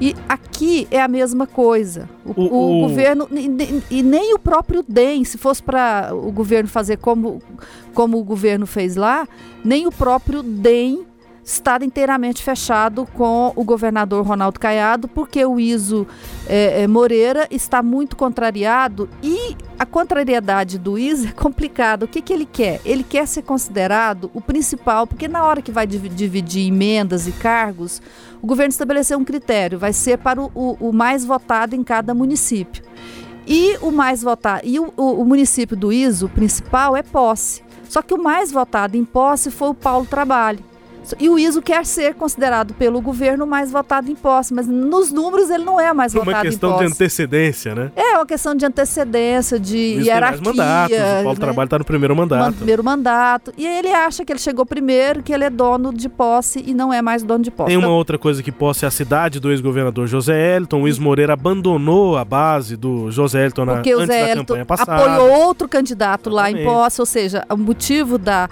E 0.00 0.12
aqui 0.28 0.88
é 0.90 1.00
a 1.00 1.06
mesma 1.06 1.46
coisa. 1.46 2.08
O, 2.24 2.32
O- 2.32 2.44
o 2.52 2.78
o- 2.78 2.88
governo, 2.88 3.28
e, 3.30 3.98
e- 3.98 4.02
nem 4.02 4.34
o 4.34 4.38
próprio 4.40 4.84
DEM, 4.86 5.22
se 5.24 5.38
fosse 5.38 5.62
para 5.62 6.10
o 6.12 6.32
governo 6.32 6.68
fazer 6.68 6.96
como, 6.98 7.40
como 7.94 8.18
o 8.18 8.24
governo 8.24 8.66
fez 8.66 8.96
lá, 8.96 9.28
nem 9.64 9.86
o 9.86 9.92
próprio 9.92 10.42
DEM 10.42 11.06
está 11.44 11.78
inteiramente 11.82 12.42
fechado 12.42 13.06
com 13.12 13.52
o 13.54 13.62
governador 13.62 14.26
Ronaldo 14.26 14.58
Caiado, 14.58 15.06
porque 15.06 15.44
o 15.44 15.60
Iso 15.60 16.06
é, 16.46 16.82
é, 16.82 16.88
Moreira 16.88 17.46
está 17.50 17.82
muito 17.82 18.16
contrariado 18.16 19.08
e 19.22 19.54
a 19.78 19.84
contrariedade 19.84 20.78
do 20.78 20.98
Iso 20.98 21.28
é 21.28 21.32
complicada. 21.32 22.06
O 22.06 22.08
que, 22.08 22.22
que 22.22 22.32
ele 22.32 22.46
quer? 22.46 22.80
Ele 22.84 23.04
quer 23.04 23.26
ser 23.28 23.42
considerado 23.42 24.30
o 24.32 24.40
principal, 24.40 25.06
porque 25.06 25.28
na 25.28 25.44
hora 25.44 25.60
que 25.60 25.70
vai 25.70 25.86
dividir 25.86 26.66
emendas 26.66 27.28
e 27.28 27.32
cargos, 27.32 28.00
o 28.40 28.46
governo 28.46 28.70
estabeleceu 28.70 29.18
um 29.18 29.24
critério, 29.24 29.78
vai 29.78 29.92
ser 29.92 30.18
para 30.18 30.40
o, 30.40 30.50
o, 30.54 30.88
o 30.88 30.92
mais 30.92 31.24
votado 31.24 31.76
em 31.76 31.84
cada 31.84 32.14
município. 32.14 32.82
E 33.46 33.76
o 33.82 33.90
mais 33.90 34.22
votado, 34.22 34.62
e 34.64 34.80
o, 34.80 34.90
o 34.96 35.24
município 35.26 35.76
do 35.76 35.92
ISO 35.92 36.30
principal 36.30 36.96
é 36.96 37.02
posse. 37.02 37.62
Só 37.86 38.00
que 38.00 38.14
o 38.14 38.22
mais 38.22 38.50
votado 38.50 38.96
em 38.96 39.04
posse 39.04 39.50
foi 39.50 39.68
o 39.68 39.74
Paulo 39.74 40.06
Trabalho. 40.06 40.64
E 41.18 41.28
o 41.28 41.38
ISO 41.38 41.60
quer 41.60 41.84
ser 41.84 42.14
considerado 42.14 42.74
pelo 42.74 43.00
governo 43.00 43.46
mais 43.46 43.70
votado 43.70 44.10
em 44.10 44.14
posse, 44.14 44.54
mas 44.54 44.66
nos 44.66 45.10
números 45.10 45.50
ele 45.50 45.64
não 45.64 45.80
é 45.80 45.92
mais 45.92 46.12
Por 46.12 46.24
votado 46.24 46.36
uma 46.36 46.50
questão 46.50 46.78
de 46.78 46.84
antecedência, 46.84 47.74
né? 47.74 47.92
É 47.96 48.16
uma 48.16 48.26
questão 48.26 48.54
de 48.54 48.64
antecedência, 48.64 49.58
de 49.58 49.76
hierarquia. 49.76 50.42
Tem 50.42 50.54
mais 50.54 50.56
mandatos, 50.56 50.96
o 50.96 51.24
Paulo 51.24 51.28
né? 51.30 51.34
Trabalho 51.44 51.66
está 51.66 51.78
no 51.78 51.84
primeiro 51.84 52.16
mandato. 52.16 52.46
No 52.46 52.52
primeiro 52.54 52.84
mandato. 52.84 53.52
E 53.56 53.66
ele 53.66 53.88
acha 53.88 54.24
que 54.24 54.32
ele 54.32 54.40
chegou 54.40 54.64
primeiro, 54.64 55.22
que 55.22 55.32
ele 55.32 55.44
é 55.44 55.50
dono 55.50 55.92
de 55.92 56.08
posse 56.08 56.62
e 56.66 56.72
não 56.72 56.92
é 56.92 57.02
mais 57.02 57.22
dono 57.22 57.42
de 57.42 57.50
posse. 57.50 57.68
Tem 57.68 57.76
uma 57.76 57.86
então, 57.86 57.96
outra 57.96 58.18
coisa 58.18 58.42
que 58.42 58.52
posse 58.52 58.84
é 58.84 58.88
a 58.88 58.90
cidade 58.90 59.40
do 59.40 59.50
ex-governador 59.50 60.06
José 60.06 60.56
Elton. 60.56 60.82
O 60.82 60.88
Is 60.88 60.98
Moreira 60.98 61.32
abandonou 61.32 62.16
a 62.16 62.24
base 62.24 62.76
do 62.76 63.10
José 63.10 63.44
Elton 63.44 63.64
na, 63.64 63.74
Porque 63.74 63.94
o 63.94 63.98
antes 63.98 64.14
Zé 64.14 64.22
da 64.22 64.28
Elton 64.30 64.44
campanha 64.44 64.66
passada. 64.66 64.94
apoiou 64.94 65.30
outro 65.46 65.68
candidato 65.68 66.30
Exatamente. 66.30 66.56
lá 66.56 66.62
em 66.62 66.64
posse, 66.64 67.00
ou 67.00 67.06
seja, 67.06 67.44
o 67.50 67.56
motivo 67.56 68.18
da 68.18 68.48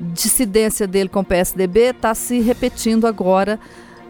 dissidência 0.00 0.86
dele 0.86 1.08
com 1.08 1.20
o 1.20 1.24
PSDB 1.24 1.90
está 1.90 2.14
se 2.14 2.40
repetindo 2.40 3.06
agora 3.06 3.58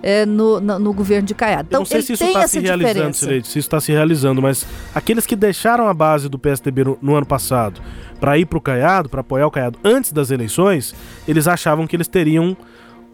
é, 0.02 0.26
no, 0.26 0.60
no, 0.60 0.78
no, 0.78 0.92
governo 0.92 1.26
de 1.26 1.34
Caiado. 1.34 1.68
Então, 1.68 1.78
Eu 1.78 1.80
não 1.80 1.86
sei 1.86 1.96
ele 1.96 2.06
se 2.06 2.12
isso 2.12 2.24
está 2.24 2.46
se 2.46 2.60
realizando, 2.60 2.86
diferença. 2.86 3.18
Sileide, 3.18 3.46
se 3.46 3.58
isso 3.58 3.66
está 3.66 3.80
se 3.80 3.90
realizando, 3.90 4.42
mas 4.42 4.66
aqueles 4.94 5.24
que 5.24 5.34
deixaram 5.34 5.88
a 5.88 5.94
base 5.94 6.28
do 6.28 6.38
PSDB 6.38 6.84
no, 6.84 6.98
no 7.00 7.14
ano 7.14 7.24
passado 7.24 7.80
para 8.20 8.36
ir 8.36 8.44
para 8.44 8.58
o 8.58 8.60
Caiado, 8.60 9.08
para 9.08 9.22
apoiar 9.22 9.46
o 9.46 9.50
Caiado 9.50 9.78
antes 9.82 10.12
das 10.12 10.30
eleições, 10.30 10.94
eles 11.26 11.48
achavam 11.48 11.86
que 11.86 11.96
eles 11.96 12.06
teriam 12.06 12.54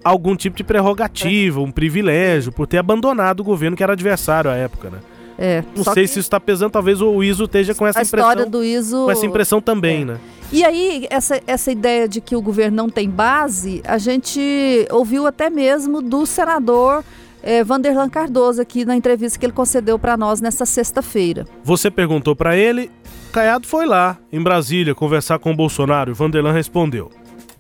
algum 0.02 0.34
tipo 0.34 0.56
de 0.56 0.64
prerrogativa, 0.64 1.60
um 1.60 1.70
privilégio 1.70 2.50
por 2.50 2.66
ter 2.66 2.78
abandonado 2.78 3.40
o 3.40 3.44
governo 3.44 3.76
que 3.76 3.82
era 3.82 3.92
adversário 3.92 4.50
à 4.50 4.54
época, 4.54 4.90
né? 4.90 4.98
É, 5.42 5.64
Não 5.74 5.82
sei 5.84 6.06
se 6.06 6.12
isso 6.12 6.18
está 6.20 6.38
pesando, 6.38 6.70
talvez 6.70 7.00
o 7.00 7.22
ISO 7.24 7.44
esteja 7.44 7.74
com 7.74 7.86
essa 7.86 8.00
a 8.00 8.02
impressão. 8.02 8.28
história 8.30 8.44
do 8.50 8.62
ISO... 8.62 9.06
Com 9.06 9.10
essa 9.10 9.24
impressão 9.24 9.58
também, 9.58 10.02
É. 10.02 10.04
né? 10.04 10.18
E 10.52 10.62
aí, 10.62 11.06
essa, 11.08 11.40
essa 11.46 11.72
ideia 11.72 12.06
de 12.06 12.20
que 12.20 12.36
o 12.36 12.42
governo 12.42 12.76
não 12.76 12.90
tem 12.90 13.08
base, 13.08 13.80
a 13.86 13.96
gente 13.96 14.86
ouviu 14.90 15.26
até 15.26 15.48
mesmo 15.48 16.02
do 16.02 16.26
senador 16.26 17.02
eh, 17.42 17.64
Vanderlan 17.64 18.10
Cardoso 18.10 18.60
aqui 18.60 18.84
na 18.84 18.94
entrevista 18.96 19.38
que 19.38 19.46
ele 19.46 19.52
concedeu 19.52 19.98
para 19.98 20.14
nós 20.16 20.40
nessa 20.42 20.66
sexta-feira. 20.66 21.46
Você 21.64 21.90
perguntou 21.90 22.36
para 22.36 22.54
ele, 22.56 22.90
Caiado 23.32 23.66
foi 23.66 23.86
lá, 23.86 24.18
em 24.32 24.42
Brasília, 24.42 24.94
conversar 24.94 25.38
com 25.38 25.52
o 25.52 25.56
Bolsonaro. 25.56 26.10
E 26.10 26.14
Vanderlan 26.14 26.52
respondeu. 26.52 27.10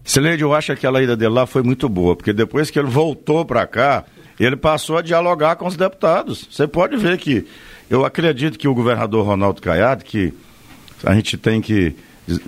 Sileide, 0.04 0.42
eu 0.42 0.52
acho 0.52 0.66
que 0.66 0.72
aquela 0.72 1.00
ida 1.02 1.16
dele 1.16 1.32
lá 1.32 1.46
foi 1.46 1.62
muito 1.62 1.88
boa, 1.88 2.16
porque 2.16 2.32
depois 2.32 2.70
que 2.70 2.78
ele 2.78 2.88
voltou 2.88 3.44
para 3.44 3.66
cá, 3.66 4.04
ele 4.44 4.56
passou 4.56 4.96
a 4.96 5.02
dialogar 5.02 5.56
com 5.56 5.66
os 5.66 5.76
deputados. 5.76 6.48
Você 6.50 6.66
pode 6.66 6.96
ver 6.96 7.18
que 7.18 7.46
eu 7.90 8.04
acredito 8.04 8.58
que 8.58 8.66
o 8.66 8.74
governador 8.74 9.26
Ronaldo 9.26 9.60
Caiado, 9.60 10.04
que 10.04 10.32
a 11.04 11.14
gente 11.14 11.36
tem 11.36 11.60
que 11.60 11.94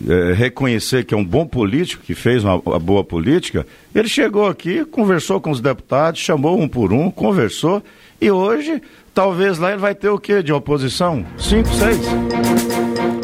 é, 0.08 0.32
reconhecer 0.32 1.04
que 1.04 1.12
é 1.12 1.16
um 1.16 1.24
bom 1.24 1.46
político, 1.46 2.02
que 2.04 2.14
fez 2.14 2.44
uma, 2.44 2.56
uma, 2.64 2.78
boa 2.78 3.02
política, 3.02 3.66
ele 3.94 4.08
chegou 4.08 4.46
aqui, 4.46 4.84
conversou 4.84 5.40
com 5.40 5.50
os 5.50 5.60
deputados, 5.60 6.20
chamou 6.20 6.60
um 6.60 6.68
por 6.68 6.92
um, 6.92 7.10
conversou, 7.10 7.82
e 8.20 8.30
hoje, 8.30 8.80
talvez 9.12 9.58
lá 9.58 9.70
ele 9.70 9.80
vai 9.80 9.94
ter 9.94 10.08
o 10.08 10.18
quê 10.18 10.42
de 10.42 10.52
oposição? 10.52 11.26
Cinco, 11.36 11.68
seis? 11.70 11.98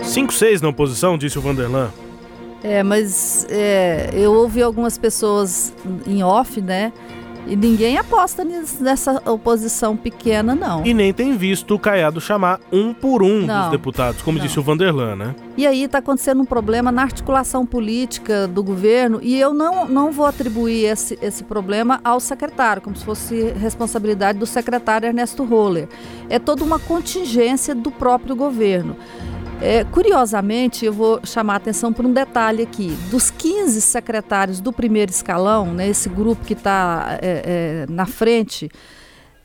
Cinco, 0.02 0.32
seis 0.32 0.60
na 0.60 0.68
oposição, 0.68 1.16
disse 1.16 1.38
o 1.38 1.40
Vanderlan. 1.40 1.90
É, 2.62 2.82
mas 2.82 3.46
é, 3.48 4.10
eu 4.12 4.32
ouvi 4.32 4.60
algumas 4.60 4.98
pessoas 4.98 5.72
em 6.06 6.24
off, 6.24 6.60
né? 6.60 6.92
E 7.46 7.56
ninguém 7.56 7.96
aposta 7.96 8.44
nessa 8.80 9.22
oposição 9.30 9.96
pequena, 9.96 10.54
não. 10.54 10.84
E 10.84 10.92
nem 10.92 11.12
tem 11.12 11.36
visto 11.36 11.74
o 11.74 11.78
Caiado 11.78 12.20
chamar 12.20 12.60
um 12.70 12.92
por 12.92 13.22
um 13.22 13.46
não, 13.46 13.62
dos 13.62 13.70
deputados, 13.70 14.22
como 14.22 14.38
não. 14.38 14.46
disse 14.46 14.58
o 14.58 14.62
Vanderlan, 14.62 15.16
né? 15.16 15.34
E 15.56 15.66
aí 15.66 15.84
está 15.84 15.98
acontecendo 15.98 16.42
um 16.42 16.44
problema 16.44 16.92
na 16.92 17.02
articulação 17.02 17.64
política 17.64 18.46
do 18.46 18.62
governo 18.62 19.18
e 19.22 19.38
eu 19.40 19.54
não, 19.54 19.88
não 19.88 20.12
vou 20.12 20.26
atribuir 20.26 20.84
esse, 20.84 21.18
esse 21.22 21.42
problema 21.42 22.00
ao 22.04 22.20
secretário, 22.20 22.82
como 22.82 22.94
se 22.96 23.04
fosse 23.04 23.50
responsabilidade 23.52 24.38
do 24.38 24.46
secretário 24.46 25.06
Ernesto 25.06 25.44
Roller. 25.44 25.88
É 26.28 26.38
toda 26.38 26.62
uma 26.62 26.78
contingência 26.78 27.74
do 27.74 27.90
próprio 27.90 28.36
governo. 28.36 28.96
É, 29.60 29.82
curiosamente, 29.84 30.84
eu 30.84 30.92
vou 30.92 31.20
chamar 31.24 31.54
a 31.54 31.56
atenção 31.56 31.92
por 31.92 32.06
um 32.06 32.12
detalhe 32.12 32.62
aqui. 32.62 32.96
Dos 33.10 33.28
15 33.28 33.80
secretários 33.80 34.60
do 34.60 34.72
primeiro 34.72 35.10
escalão, 35.10 35.74
né, 35.74 35.88
esse 35.88 36.08
grupo 36.08 36.44
que 36.44 36.52
está 36.52 37.18
é, 37.20 37.42
é, 37.44 37.92
na 37.92 38.06
frente, 38.06 38.70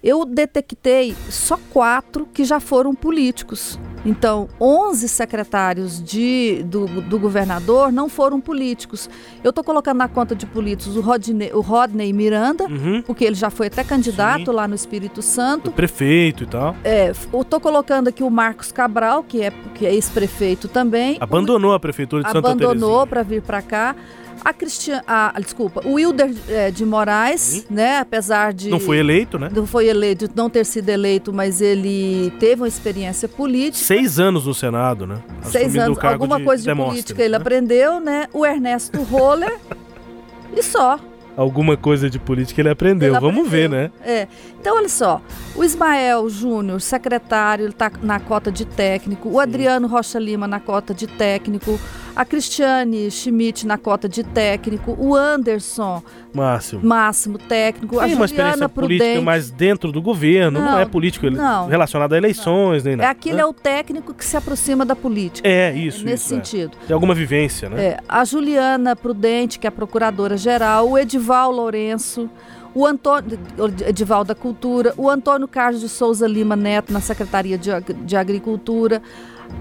eu 0.04 0.26
detectei 0.26 1.16
só 1.30 1.58
quatro 1.72 2.28
que 2.34 2.44
já 2.44 2.60
foram 2.60 2.94
políticos. 2.94 3.80
Então, 4.06 4.50
11 4.60 5.08
secretários 5.08 6.04
de, 6.04 6.62
do, 6.66 6.86
do 7.02 7.18
governador 7.18 7.90
não 7.90 8.10
foram 8.10 8.42
políticos. 8.42 9.10
Eu 9.42 9.52
estou 9.52 9.64
colocando 9.64 10.00
na 10.00 10.10
conta 10.10 10.36
de 10.36 10.46
políticos 10.46 10.98
o 10.98 11.02
Rodney, 11.02 11.52
o 11.54 11.62
Rodney 11.62 12.12
Miranda, 12.12 12.66
uhum. 12.66 13.02
porque 13.02 13.24
ele 13.24 13.36
já 13.36 13.50
foi 13.50 13.68
até 13.68 13.82
candidato 13.82 14.52
Sim. 14.52 14.58
lá 14.58 14.68
no 14.68 14.76
Espírito 14.76 15.22
Santo. 15.22 15.70
O 15.70 15.74
prefeito 15.74 16.44
e 16.44 16.48
tal. 16.48 16.76
É, 16.84 17.14
eu 17.32 17.42
estou 17.42 17.62
colocando 17.62 18.10
aqui 18.10 18.24
o 18.24 18.30
Marcos 18.30 18.74
Cabral, 18.74 19.24
que 19.24 19.42
é, 19.42 19.52
que 19.74 19.86
é 19.86 19.94
ex-prefeito 19.94 20.68
também. 20.68 21.16
Abandonou 21.22 21.74
a 21.74 21.80
prefeitura 21.80 22.24
de 22.24 22.30
Santa 22.30 22.42
Terezinha. 22.42 22.72
Abandonou 22.72 23.08
para 23.08 23.24
vir 23.24 23.42
para 23.42 23.62
cá. 23.62 23.96
A 24.44 24.52
Cristian, 24.52 25.02
a, 25.08 25.34
desculpa, 25.40 25.82
o 25.86 25.94
Wilder 25.94 26.34
é, 26.50 26.70
de 26.70 26.86
Moraes, 26.86 27.66
né? 27.70 28.00
Apesar 28.00 28.54
de 28.54 28.70
não 28.70 28.80
foi 28.80 28.98
eleito, 28.98 29.40
né? 29.40 29.50
Não 29.54 29.66
foi 29.66 29.88
eleito, 29.88 30.30
não 30.36 30.50
ter 30.50 30.66
sido 30.66 30.90
eleito, 30.90 31.32
mas 31.32 31.62
ele 31.62 32.32
teve 32.40 32.62
uma 32.62 32.68
experiência 32.68 33.28
política. 33.30 33.86
Seis 33.86 34.20
anos 34.20 34.46
no 34.46 34.54
Senado, 34.54 35.08
né? 35.08 35.20
Seis 35.44 35.76
anos, 35.78 35.98
alguma 36.04 36.40
de 36.40 36.44
coisa 36.46 36.64
de 36.64 36.76
política 36.76 37.20
né? 37.20 37.26
ele 37.26 37.36
aprendeu, 37.36 38.00
né? 38.00 38.28
O 38.34 38.46
Ernesto 38.46 39.02
Roller 39.04 39.58
e 40.56 40.62
só. 40.62 41.00
Alguma 41.36 41.76
coisa 41.76 42.10
de 42.10 42.20
política 42.20 42.62
ele 42.62 42.70
aprendeu. 42.70 43.14
Ele 43.14 43.20
Vamos 43.20 43.48
aprendeu. 43.48 43.70
ver, 43.70 43.70
né? 43.70 43.92
É. 44.06 44.28
Então, 44.64 44.78
olha 44.78 44.88
só. 44.88 45.22
O 45.58 45.62
Ismael 45.66 46.30
Júnior, 46.30 46.80
secretário, 46.80 47.64
ele 47.66 47.74
está 47.74 47.92
na 48.02 48.18
cota 48.18 48.50
de 48.50 48.64
técnico. 48.64 49.28
O 49.28 49.38
Adriano 49.38 49.90
Rocha 49.90 50.18
Lima 50.18 50.48
na 50.48 50.58
cota 50.58 50.94
de 50.94 51.06
técnico. 51.06 51.78
A 52.16 52.24
Cristiane 52.24 53.12
Schmidt 53.12 53.68
na 53.68 53.78
cota 53.78 54.08
de 54.08 54.24
técnico. 54.24 54.96
O 54.98 55.14
Anderson 55.18 56.02
Máximo. 56.34 56.82
Máximo 56.82 57.38
técnico. 57.38 58.00
Tem 58.00 58.14
a 58.14 58.16
uma 58.16 58.26
Juliana 58.26 58.26
experiência 58.26 58.70
Prudente. 58.70 59.00
política 59.00 59.22
mais 59.22 59.52
dentro 59.52 59.92
do 59.92 60.02
governo. 60.02 60.62
Não, 60.62 60.72
Não, 60.72 60.80
é 60.80 60.86
político 60.86 61.30
não. 61.30 61.68
relacionado 61.68 62.14
a 62.14 62.18
eleições, 62.18 62.86
nem 62.86 62.94
É 62.94 62.96
nada. 62.96 63.10
aquele 63.10 63.42
é 63.42 63.46
o 63.46 63.52
técnico 63.52 64.14
que 64.14 64.24
se 64.24 64.38
aproxima 64.38 64.86
da 64.86 64.96
política. 64.96 65.46
É, 65.46 65.74
isso. 65.74 66.06
Nesse 66.06 66.24
isso, 66.24 66.36
é. 66.36 66.38
sentido. 66.38 66.78
Tem 66.88 66.94
alguma 66.94 67.14
vivência, 67.14 67.70
né? 67.70 67.84
É, 67.84 67.98
a 68.08 68.24
Juliana 68.24 68.96
Prudente, 68.96 69.60
que 69.60 69.68
é 69.68 69.70
a 69.70 69.72
procuradora-geral, 69.72 70.90
o 70.90 70.98
Edival 70.98 71.52
Lourenço, 71.52 72.30
o 72.76 72.86
Antônio 72.86 73.40
Edival 73.88 74.24
da 74.24 74.34
Cultura, 74.34 74.94
o 74.98 75.10
Antônio 75.10 75.48
Carlos 75.48 75.82
de 75.82 75.90
Souza 75.90 76.28
Lima 76.28 76.56
Neto 76.56 76.92
na 76.92 77.00
Secretaria 77.00 77.58
de, 77.58 77.70
de 78.04 78.18
Agricultura, 78.18 79.02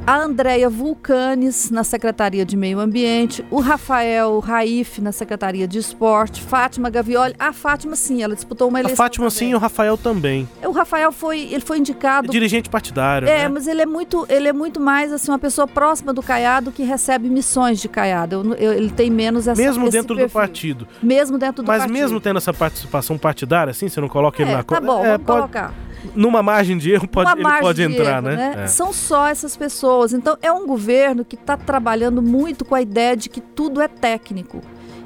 a 0.05 0.17
Andréia 0.19 0.69
Vulcanes 0.69 1.71
na 1.71 1.85
Secretaria 1.85 2.45
de 2.45 2.57
Meio 2.57 2.81
Ambiente, 2.81 3.45
o 3.51 3.61
Rafael 3.61 4.41
Raif 4.41 5.01
na 5.01 5.13
Secretaria 5.13 5.69
de 5.69 5.79
Esporte, 5.79 6.43
Fátima 6.43 6.91
Gavioli. 6.91 7.35
A 7.39 7.53
Fátima, 7.53 7.95
sim, 7.95 8.21
ela 8.21 8.35
disputou 8.35 8.69
uma 8.69 8.79
A 8.79 8.81
eleição. 8.81 8.97
Fátima 8.97 9.31
sim 9.31 9.51
e 9.51 9.55
o 9.55 9.59
Rafael 9.59 9.97
também. 9.97 10.49
O 10.65 10.73
Rafael 10.73 11.13
foi, 11.13 11.43
ele 11.53 11.61
foi 11.61 11.79
indicado. 11.79 12.27
É 12.27 12.31
dirigente 12.33 12.69
partidário. 12.69 13.29
É, 13.29 13.43
né? 13.45 13.49
mas 13.49 13.69
ele 13.69 13.81
é 13.83 13.87
muito, 13.87 14.27
ele 14.29 14.49
é 14.49 14.53
muito 14.53 14.81
mais 14.81 15.13
assim 15.13 15.31
uma 15.31 15.39
pessoa 15.39 15.69
próxima 15.69 16.13
do 16.13 16.21
Caiado 16.21 16.73
que 16.73 16.83
recebe 16.83 17.29
missões 17.29 17.81
de 17.81 17.89
Caiado. 17.89 18.35
Eu- 18.35 18.55
eu- 18.55 18.73
ele 18.73 18.91
tem 18.91 19.09
menos 19.09 19.47
essa 19.47 19.61
Mesmo 19.63 19.89
dentro 19.89 20.15
do 20.17 20.21
perfil. 20.21 20.41
partido. 20.41 20.89
Mesmo 21.01 21.39
dentro 21.39 21.63
do 21.63 21.67
Mas 21.69 21.79
partido. 21.83 21.93
mesmo 21.97 22.21
tendo 22.21 22.39
essa 22.39 22.53
participação 22.53 23.17
partidária, 23.17 23.71
assim, 23.71 23.89
você 23.89 24.01
não 24.01 24.09
coloca 24.09 24.43
ele 24.43 24.51
é, 24.51 24.57
na 24.57 24.63
tá 24.65 24.81
co- 24.81 24.85
bom, 24.85 25.05
é, 25.05 25.11
vamos 25.13 25.27
pode- 25.27 25.39
colocar. 25.39 25.73
Numa 26.15 26.43
margem 26.43 26.77
de 26.77 26.91
erro, 26.91 27.07
pode, 27.07 27.31
ele 27.31 27.43
pode 27.61 27.77
de 27.77 27.93
entrar, 27.93 28.25
erro, 28.25 28.37
né? 28.37 28.65
É. 28.65 28.67
São 28.67 28.93
só 28.93 29.29
essas 29.29 29.57
pessoas. 29.57 30.13
Então 30.13 30.37
é 30.43 30.53
um 30.53 30.67
governo 30.67 31.25
que 31.25 31.37
está 31.37 31.57
trabalhando 31.57 32.21
muito 32.21 32.65
com 32.65 32.75
a 32.75 32.83
ideia 32.83 33.17
de 33.17 33.29
que 33.29 33.41
tudo 33.41 33.81
é 33.81 33.89
técnico. 33.89 34.61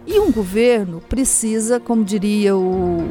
E 0.07 0.21
um 0.21 0.31
governo 0.31 1.03
precisa, 1.09 1.81
como 1.81 2.05
diria 2.05 2.57
o, 2.57 3.05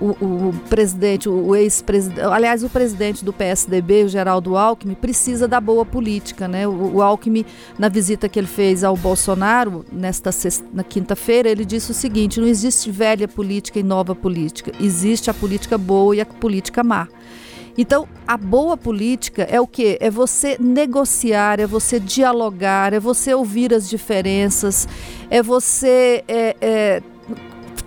o, 0.00 0.48
o 0.48 0.54
presidente, 0.68 1.28
o 1.28 1.54
ex-presidente, 1.54 2.20
aliás, 2.20 2.62
o 2.62 2.68
presidente 2.68 3.24
do 3.24 3.32
PSDB, 3.32 4.04
o 4.04 4.08
Geraldo 4.08 4.56
Alckmin, 4.56 4.94
precisa 4.94 5.46
da 5.46 5.60
boa 5.60 5.84
política, 5.84 6.48
né? 6.48 6.66
O, 6.66 6.96
o 6.96 7.02
Alckmin, 7.02 7.44
na 7.78 7.88
visita 7.88 8.28
que 8.28 8.38
ele 8.38 8.46
fez 8.46 8.84
ao 8.84 8.96
Bolsonaro, 8.96 9.84
nesta 9.92 10.32
sexta, 10.32 10.64
na 10.72 10.82
quinta-feira, 10.82 11.48
ele 11.48 11.64
disse 11.64 11.90
o 11.90 11.94
seguinte: 11.94 12.40
não 12.40 12.46
existe 12.46 12.90
velha 12.90 13.28
política 13.28 13.78
e 13.78 13.82
nova 13.82 14.14
política, 14.14 14.72
existe 14.80 15.30
a 15.30 15.34
política 15.34 15.76
boa 15.76 16.16
e 16.16 16.20
a 16.20 16.26
política 16.26 16.82
má. 16.82 17.08
Então, 17.80 18.08
a 18.26 18.36
boa 18.36 18.76
política 18.76 19.44
é 19.44 19.60
o 19.60 19.66
que? 19.66 19.96
É 20.00 20.10
você 20.10 20.56
negociar, 20.58 21.60
é 21.60 21.66
você 21.66 22.00
dialogar, 22.00 22.92
é 22.92 22.98
você 22.98 23.32
ouvir 23.32 23.72
as 23.72 23.88
diferenças, 23.88 24.88
é 25.30 25.40
você 25.40 26.24
é, 26.26 26.56
é, 26.60 27.02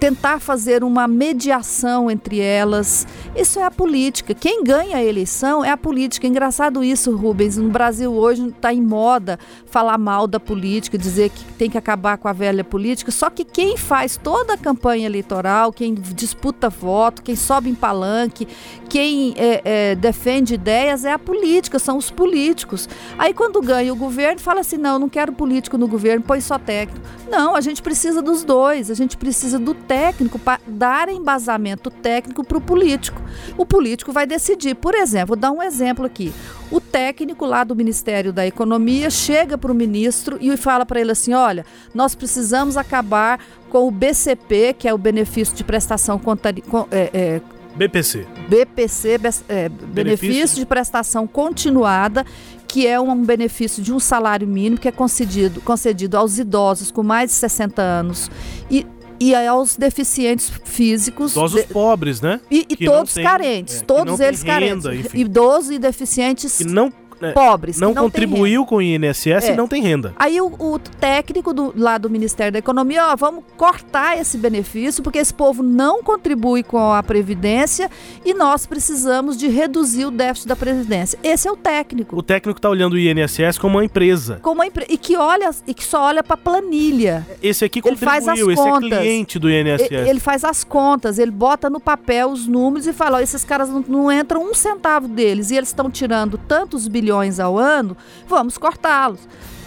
tentar 0.01 0.39
fazer 0.39 0.83
uma 0.83 1.07
mediação 1.07 2.09
entre 2.09 2.39
elas. 2.39 3.05
Isso 3.35 3.59
é 3.59 3.63
a 3.63 3.69
política. 3.69 4.33
Quem 4.33 4.63
ganha 4.63 4.97
a 4.97 5.03
eleição 5.03 5.63
é 5.63 5.69
a 5.69 5.77
política. 5.77 6.25
Engraçado 6.25 6.83
isso, 6.83 7.15
Rubens. 7.15 7.55
No 7.55 7.69
Brasil 7.69 8.11
hoje 8.11 8.47
está 8.47 8.73
em 8.73 8.81
moda 8.81 9.37
falar 9.67 9.99
mal 9.99 10.25
da 10.25 10.39
política, 10.39 10.97
dizer 10.97 11.29
que 11.29 11.43
tem 11.53 11.69
que 11.69 11.77
acabar 11.77 12.17
com 12.17 12.27
a 12.27 12.33
velha 12.33 12.63
política. 12.63 13.11
Só 13.11 13.29
que 13.29 13.45
quem 13.45 13.77
faz 13.77 14.17
toda 14.17 14.55
a 14.55 14.57
campanha 14.57 15.05
eleitoral, 15.05 15.71
quem 15.71 15.93
disputa 15.93 16.67
voto, 16.67 17.21
quem 17.21 17.35
sobe 17.35 17.69
em 17.69 17.75
palanque, 17.75 18.47
quem 18.89 19.35
é, 19.37 19.61
é, 19.63 19.95
defende 19.95 20.55
ideias 20.55 21.05
é 21.05 21.11
a 21.11 21.19
política, 21.19 21.77
são 21.77 21.95
os 21.97 22.09
políticos. 22.09 22.89
Aí 23.19 23.35
quando 23.35 23.61
ganha 23.61 23.93
o 23.93 23.95
governo, 23.95 24.39
fala 24.39 24.61
assim: 24.61 24.77
não, 24.77 24.97
não 24.97 25.07
quero 25.07 25.31
político 25.31 25.77
no 25.77 25.87
governo, 25.87 26.25
põe 26.25 26.41
só 26.41 26.57
técnico. 26.57 27.05
Não, 27.29 27.55
a 27.55 27.61
gente 27.61 27.83
precisa 27.83 28.19
dos 28.19 28.43
dois. 28.43 28.89
A 28.89 28.95
gente 28.95 29.15
precisa 29.15 29.59
do 29.59 29.75
técnico 29.91 30.39
para 30.39 30.61
dar 30.65 31.09
embasamento 31.09 31.91
técnico 31.91 32.45
para 32.45 32.57
o 32.57 32.61
político. 32.61 33.21
O 33.57 33.65
político 33.65 34.13
vai 34.13 34.25
decidir. 34.25 34.73
Por 34.73 34.95
exemplo, 34.95 35.27
vou 35.27 35.35
dar 35.35 35.51
um 35.51 35.61
exemplo 35.61 36.05
aqui. 36.05 36.31
O 36.71 36.79
técnico 36.79 37.45
lá 37.45 37.65
do 37.65 37.75
Ministério 37.75 38.31
da 38.31 38.47
Economia 38.47 39.09
chega 39.09 39.57
para 39.57 39.69
o 39.69 39.75
ministro 39.75 40.37
e 40.39 40.55
fala 40.55 40.85
para 40.85 41.01
ele 41.01 41.11
assim: 41.11 41.33
olha, 41.33 41.65
nós 41.93 42.15
precisamos 42.15 42.77
acabar 42.77 43.37
com 43.69 43.85
o 43.85 43.91
BCP, 43.91 44.75
que 44.79 44.87
é 44.87 44.93
o 44.93 44.97
benefício 44.97 45.53
de 45.53 45.63
prestação 45.65 46.17
contari, 46.17 46.63
é, 46.89 47.09
é, 47.13 47.41
BPC. 47.75 48.25
BPC, 48.47 49.09
é, 49.49 49.67
benefício, 49.67 49.93
benefício 49.93 50.57
de 50.57 50.65
prestação 50.65 51.27
continuada, 51.27 52.25
que 52.65 52.87
é 52.87 52.97
um 52.97 53.25
benefício 53.25 53.83
de 53.83 53.91
um 53.91 53.99
salário 53.99 54.47
mínimo 54.47 54.77
que 54.77 54.87
é 54.87 54.91
concedido, 54.91 55.59
concedido 55.59 56.15
aos 56.15 56.39
idosos 56.39 56.91
com 56.91 57.03
mais 57.03 57.29
de 57.29 57.35
60 57.35 57.81
anos. 57.81 58.31
E 58.69 58.87
e 59.21 59.35
aos 59.35 59.77
deficientes 59.77 60.51
físicos. 60.65 61.33
Idosos 61.33 61.61
de... 61.61 61.67
pobres, 61.67 62.19
né? 62.21 62.41
E, 62.49 62.65
e 62.67 62.75
todos 62.75 63.13
tem, 63.13 63.23
carentes, 63.23 63.81
é, 63.81 63.85
todos 63.85 64.19
eles 64.19 64.43
carentes. 64.43 64.83
Renda, 64.83 65.09
Idosos 65.13 65.69
e 65.69 65.77
deficientes 65.77 66.57
que 66.57 66.63
não 66.65 66.91
é, 67.21 67.31
pobres. 67.31 67.79
Não, 67.79 67.93
não 67.93 68.03
contribuiu 68.03 68.65
com 68.65 68.77
o 68.77 68.81
INSS 68.81 69.49
é. 69.49 69.53
e 69.53 69.55
não 69.55 69.67
tem 69.67 69.81
renda. 69.81 70.13
Aí 70.17 70.39
o, 70.41 70.47
o 70.59 70.79
técnico 70.79 71.53
do, 71.53 71.73
lá 71.75 71.97
do 71.97 72.09
Ministério 72.09 72.51
da 72.51 72.59
Economia, 72.59 73.07
ó, 73.07 73.15
vamos 73.15 73.43
cortar 73.57 74.17
esse 74.17 74.37
benefício, 74.37 75.03
porque 75.03 75.19
esse 75.19 75.33
povo 75.33 75.63
não 75.63 76.03
contribui 76.03 76.63
com 76.63 76.91
a 76.91 77.01
Previdência 77.03 77.89
e 78.25 78.33
nós 78.33 78.65
precisamos 78.65 79.37
de 79.37 79.47
reduzir 79.47 80.05
o 80.05 80.11
déficit 80.11 80.47
da 80.47 80.55
Previdência. 80.55 81.17
Esse 81.23 81.47
é 81.47 81.51
o 81.51 81.57
técnico. 81.57 82.15
O 82.15 82.23
técnico 82.23 82.57
está 82.57 82.69
olhando 82.69 82.93
o 82.93 82.97
INSS 82.99 83.57
como 83.59 83.77
uma 83.77 83.85
empresa. 83.85 84.39
Como 84.41 84.55
uma 84.55 84.67
empre... 84.67 84.85
E 84.89 84.97
que 84.97 85.15
olha 85.15 85.51
e 85.67 85.73
que 85.73 85.83
só 85.83 86.03
olha 86.03 86.23
para 86.23 86.37
planilha. 86.37 87.25
Esse 87.41 87.65
aqui 87.65 87.81
contribuiu, 87.81 88.11
ele 88.11 88.25
faz 88.25 88.27
as 88.27 88.39
esse 88.39 88.51
é 88.51 88.55
contas. 88.55 88.91
é 88.91 88.97
cliente 88.97 89.39
do 89.39 89.49
INSS. 89.49 89.91
Ele, 89.91 90.09
ele, 90.09 90.19
faz 90.19 90.43
as 90.43 90.63
contas, 90.63 91.19
ele 91.19 91.31
bota 91.31 91.69
no 91.69 91.79
papel 91.79 92.29
os 92.29 92.47
números 92.47 92.87
e 92.87 92.93
fala, 92.93 93.17
ó, 93.17 93.21
esses 93.21 93.43
caras 93.43 93.69
não, 93.69 93.83
não 93.87 94.11
entram 94.11 94.43
um 94.43 94.53
centavo 94.53 95.07
deles 95.07 95.51
e 95.51 95.55
eles 95.55 95.69
estão 95.69 95.89
tirando 95.89 96.37
tantos 96.37 96.87
bilhões 96.87 97.10
bilhões 97.11 97.39
ao 97.39 97.57
ano, 97.57 97.97
vamos 98.27 98.57
cortá-los. 98.57 99.19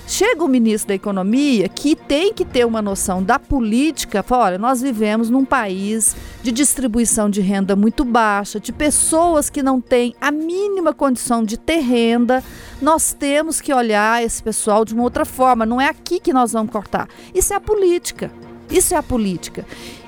Chega 0.06 0.44
o 0.44 0.48
ministro 0.48 0.88
da 0.88 0.94
Economia 0.94 1.66
que 1.66 1.96
tem 1.96 2.32
que 2.32 2.44
ter 2.44 2.66
uma 2.66 2.82
noção 2.82 3.22
da 3.22 3.38
política. 3.38 4.22
Fala, 4.22 4.44
olha, 4.44 4.58
nós 4.58 4.82
vivemos 4.82 5.30
num 5.30 5.46
país 5.46 6.14
de 6.42 6.52
distribuição 6.52 7.30
de 7.30 7.40
renda 7.40 7.74
muito 7.74 8.04
baixa, 8.04 8.60
de 8.60 8.70
pessoas 8.70 9.48
que 9.48 9.62
não 9.62 9.80
têm 9.80 10.14
a 10.20 10.30
mínima 10.30 10.92
condição 10.92 11.42
de 11.42 11.56
ter 11.56 11.78
renda. 11.78 12.44
Nós 12.82 13.14
temos 13.14 13.62
que 13.62 13.72
olhar 13.72 14.22
esse 14.22 14.42
pessoal 14.42 14.84
de 14.84 14.92
uma 14.92 15.02
outra 15.02 15.24
forma. 15.24 15.64
Não 15.64 15.80
é 15.80 15.88
aqui 15.88 16.20
que 16.20 16.34
nós 16.34 16.52
vamos 16.52 16.70
cortar. 16.70 17.08
Isso 17.34 17.54
é 17.54 17.56
a 17.56 17.60
política. 17.60 18.30
Isso 18.70 18.92
é 18.92 18.98
a 18.98 19.02
política. 19.02 19.64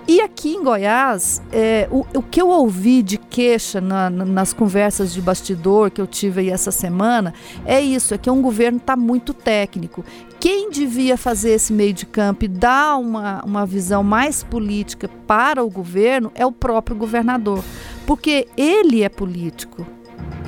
E 0.09 0.21
aqui 0.21 0.55
em 0.55 0.63
Goiás, 0.63 1.43
é, 1.51 1.89
o, 1.91 2.07
o, 2.15 2.23
que 2.23 2.41
eu 2.41 2.49
ouvi 2.49 3.03
de 3.03 3.19
queixa 3.19 3.81
na, 3.81 4.09
na, 4.09 4.25
nas 4.25 4.53
conversas 4.53 5.13
de 5.13 5.21
bastidor 5.21 5.91
que 5.91 6.01
eu 6.01 6.07
tive 6.07 6.43
aí 6.43 6.51
essa 6.51 6.71
semana 6.71 7.35
é 7.65 7.81
isso: 7.81 8.15
é 8.15 8.19
que 8.19 8.31
um 8.31 8.41
governo 8.41 8.79
está 8.79 8.95
muito 8.95 9.35
técnico. 9.35 10.05
Quem 10.39 10.71
devia 10.71 11.17
fazer 11.17 11.51
esse 11.51 11.73
meio 11.73 11.93
de 11.93 12.07
campo 12.07 12.45
e 12.45 12.49
dar 12.49 12.99
uma, 12.99 13.43
uma 13.45 13.67
visão 13.67 14.05
mais 14.05 14.45
política 14.45 15.09
para 15.27 15.65
o 15.65 15.69
governo 15.69 16.31
é 16.37 16.47
o 16.47 16.53
próprio 16.53 16.97
governador, 16.97 17.65
porque 18.07 18.47
ele 18.57 19.03
é 19.03 19.09
político 19.09 19.85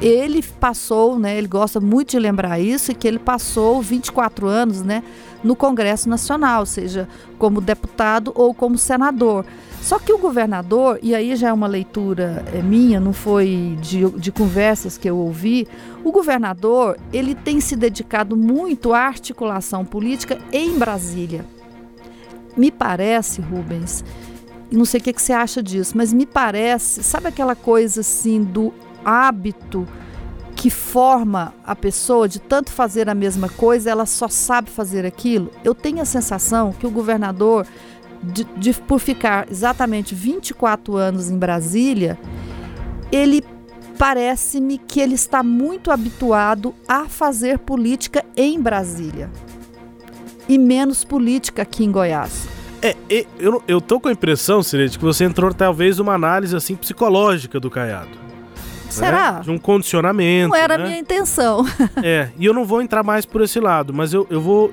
ele 0.01 0.43
passou, 0.61 1.19
né, 1.19 1.37
ele 1.37 1.49
gosta 1.49 1.81
muito 1.81 2.11
de 2.11 2.19
lembrar 2.19 2.61
isso, 2.61 2.95
que 2.95 3.07
ele 3.07 3.19
passou 3.19 3.83
24 3.83 4.47
anos 4.47 4.83
né, 4.83 5.03
no 5.43 5.55
Congresso 5.55 6.09
Nacional, 6.09 6.67
seja 6.67 7.09
como 7.39 7.61
deputado 7.61 8.33
ou 8.35 8.53
como 8.53 8.77
senador. 8.77 9.45
Só 9.81 9.99
que 9.99 10.13
o 10.13 10.19
governador, 10.19 10.99
e 11.03 11.15
aí 11.15 11.35
já 11.37 11.49
é 11.49 11.53
uma 11.53 11.67
leitura 11.67 12.45
é, 12.53 12.61
minha, 12.61 12.99
não 12.99 13.13
foi 13.13 13.79
de, 13.81 14.09
de 14.11 14.33
conversas 14.33 14.99
que 14.99 15.09
eu 15.09 15.17
ouvi, 15.17 15.67
o 16.05 16.11
governador 16.11 16.97
ele 17.13 17.35
tem 17.35 17.61
se 17.61 17.77
dedicado 17.77 18.37
muito 18.37 18.93
à 18.93 19.01
articulação 19.01 19.85
política 19.85 20.39
em 20.53 20.77
Brasília. 20.79 21.45
Me 22.57 22.71
parece, 22.71 23.41
Rubens, 23.41 24.05
não 24.71 24.85
sei 24.85 25.01
o 25.01 25.03
que, 25.03 25.13
que 25.13 25.23
você 25.23 25.33
acha 25.33 25.63
disso, 25.63 25.97
mas 25.97 26.13
me 26.13 26.27
parece, 26.27 27.03
sabe 27.03 27.29
aquela 27.29 27.55
coisa 27.55 28.01
assim 28.01 28.43
do 28.43 28.75
hábito 29.05 29.87
que 30.59 30.71
forma 30.71 31.55
a 31.65 31.77
pessoa 31.77 32.29
de 32.29 32.41
tanto 32.41 32.73
fazer 32.73 33.09
a 33.09 33.15
mesma 33.15 33.49
coisa, 33.49 33.91
ela 33.91 34.05
só 34.05 34.27
sabe 34.27 34.69
fazer 34.69 35.07
aquilo. 35.07 35.53
Eu 35.63 35.73
tenho 35.73 36.03
a 36.03 36.05
sensação 36.05 36.73
que 36.73 36.85
o 36.85 36.91
governador, 36.91 37.65
de, 38.21 38.43
de, 38.57 38.75
por 38.75 38.99
ficar 38.99 39.47
exatamente 39.49 40.17
24 40.17 40.97
anos 40.97 41.31
em 41.31 41.39
Brasília, 41.39 42.19
ele 43.13 43.41
parece-me 43.97 44.79
que 44.79 44.99
ele 44.99 45.15
está 45.15 45.45
muito 45.45 45.93
habituado 45.93 46.75
a 46.89 47.05
fazer 47.05 47.61
política 47.61 48.25
em 48.37 48.61
Brasília 48.61 49.31
e 50.49 50.59
menos 50.59 51.05
política 51.05 51.63
aqui 51.63 51.85
em 51.85 51.93
Goiás. 51.93 52.49
É, 52.83 52.97
eu, 53.39 53.63
eu 53.69 53.81
tô 53.81 54.01
com 54.01 54.09
a 54.09 54.13
impressão, 54.13 54.61
Sirete, 54.61 54.99
que 54.99 55.05
você 55.05 55.25
entrou 55.25 55.55
talvez 55.55 55.99
numa 55.99 56.15
análise 56.15 56.57
assim 56.57 56.75
psicológica 56.75 57.61
do 57.61 57.71
Caiado. 57.71 58.28
Será? 58.89 59.33
Né? 59.33 59.41
De 59.43 59.51
um 59.51 59.59
condicionamento. 59.59 60.51
Não 60.51 60.57
era 60.57 60.79
né? 60.79 60.85
a 60.85 60.87
minha 60.87 60.99
intenção. 60.99 61.65
é, 62.03 62.29
e 62.39 62.45
eu 62.45 62.55
não 62.55 62.65
vou 62.65 62.81
entrar 62.83 63.03
mais 63.03 63.27
por 63.27 63.43
esse 63.43 63.61
lado, 63.61 63.93
mas 63.93 64.13
eu, 64.13 64.27
eu 64.31 64.41
vou 64.41 64.73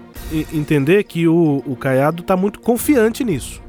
entender 0.54 1.04
que 1.04 1.28
o, 1.28 1.64
o 1.66 1.76
Caiado 1.76 2.22
está 2.22 2.36
muito 2.36 2.60
confiante 2.60 3.24
nisso. 3.24 3.64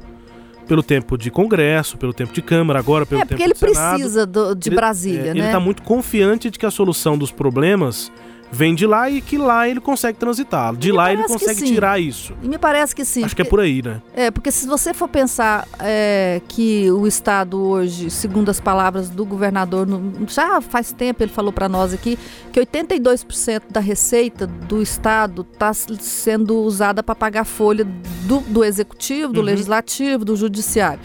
Pelo 0.67 0.83
tempo 0.83 1.17
de 1.17 1.31
Congresso, 1.31 1.97
pelo 1.97 2.13
tempo 2.13 2.33
de 2.33 2.41
Câmara, 2.41 2.79
agora 2.79 3.05
pelo 3.05 3.21
é, 3.21 3.25
tempo 3.25 3.41
de 3.41 3.43
Senado. 3.43 3.59
porque 3.59 3.71
ele 3.71 4.03
precisa 4.03 4.25
do, 4.25 4.53
de 4.53 4.69
ele, 4.69 4.75
Brasília, 4.75 5.19
é, 5.19 5.23
né? 5.33 5.39
Ele 5.39 5.45
está 5.45 5.59
muito 5.59 5.81
confiante 5.81 6.49
de 6.49 6.59
que 6.59 6.65
a 6.65 6.71
solução 6.71 7.17
dos 7.17 7.31
problemas 7.31 8.11
vem 8.51 8.73
de 8.73 8.85
lá 8.85 9.09
e 9.09 9.21
que 9.21 9.37
lá 9.37 9.67
ele 9.67 9.79
consegue 9.79 10.17
transitar. 10.17 10.75
De 10.75 10.91
lá 10.91 11.11
ele 11.11 11.23
consegue 11.23 11.63
tirar 11.63 11.99
isso. 11.99 12.33
E 12.41 12.47
me 12.47 12.57
parece 12.57 12.95
que 12.95 13.03
sim. 13.03 13.23
Acho 13.23 13.35
porque, 13.35 13.43
que 13.43 13.47
é 13.47 13.49
por 13.49 13.59
aí, 13.59 13.81
né? 13.81 14.01
É, 14.13 14.31
porque 14.31 14.51
se 14.51 14.67
você 14.67 14.93
for 14.93 15.07
pensar 15.07 15.67
é, 15.79 16.41
que 16.47 16.89
o 16.91 17.05
Estado 17.07 17.61
hoje, 17.61 18.09
segundo 18.09 18.49
as 18.49 18.59
palavras 18.59 19.09
do 19.09 19.25
governador, 19.25 19.85
no, 19.85 20.27
já 20.27 20.61
faz 20.61 20.91
tempo 20.91 21.23
ele 21.23 21.31
falou 21.31 21.51
para 21.51 21.67
nós 21.67 21.93
aqui, 21.93 22.17
que 22.51 22.59
82% 22.59 23.63
da 23.69 23.79
receita 23.79 24.47
do 24.47 24.81
Estado 24.81 25.45
está 25.51 25.73
sendo 25.73 26.57
usada 26.59 27.03
para 27.03 27.15
pagar 27.15 27.43
folha 27.43 27.85
do, 28.23 28.39
do 28.41 28.63
Executivo, 28.63 29.33
do 29.33 29.39
uhum. 29.39 29.45
Legislativo, 29.45 30.23
do 30.23 30.35
Judiciário. 30.35 30.99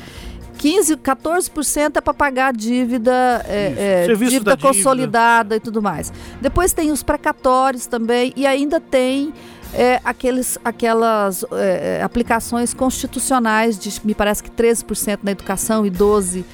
15, 0.59 0.97
14% 0.97 1.97
é 1.97 2.01
para 2.01 2.15
pagar 2.15 2.49
a 2.49 2.53
dívida, 2.53 3.45
é, 3.47 4.07
é, 4.09 4.15
dívida 4.15 4.57
consolidada 4.57 5.51
dívida. 5.51 5.57
e 5.57 5.61
tudo 5.61 5.83
mais. 5.83 6.12
Depois 6.41 6.73
tem 6.73 6.91
os 6.91 7.03
precatórios 7.03 7.87
também 7.87 8.33
e 8.37 8.47
ainda 8.47 8.81
tem 8.81 9.33
é, 9.75 10.01
aqueles, 10.05 10.59
aquelas 10.65 11.45
é, 11.53 11.99
é 11.99 12.03
aplicações 12.03 12.75
constitucionais 12.75 13.79
de, 13.79 13.91
me 14.05 14.15
parece 14.15 14.43
que 14.43 14.51
13% 14.51 15.21
na 15.23 15.33
educação 15.33 15.85
e 15.87 15.91
12% 15.91 16.45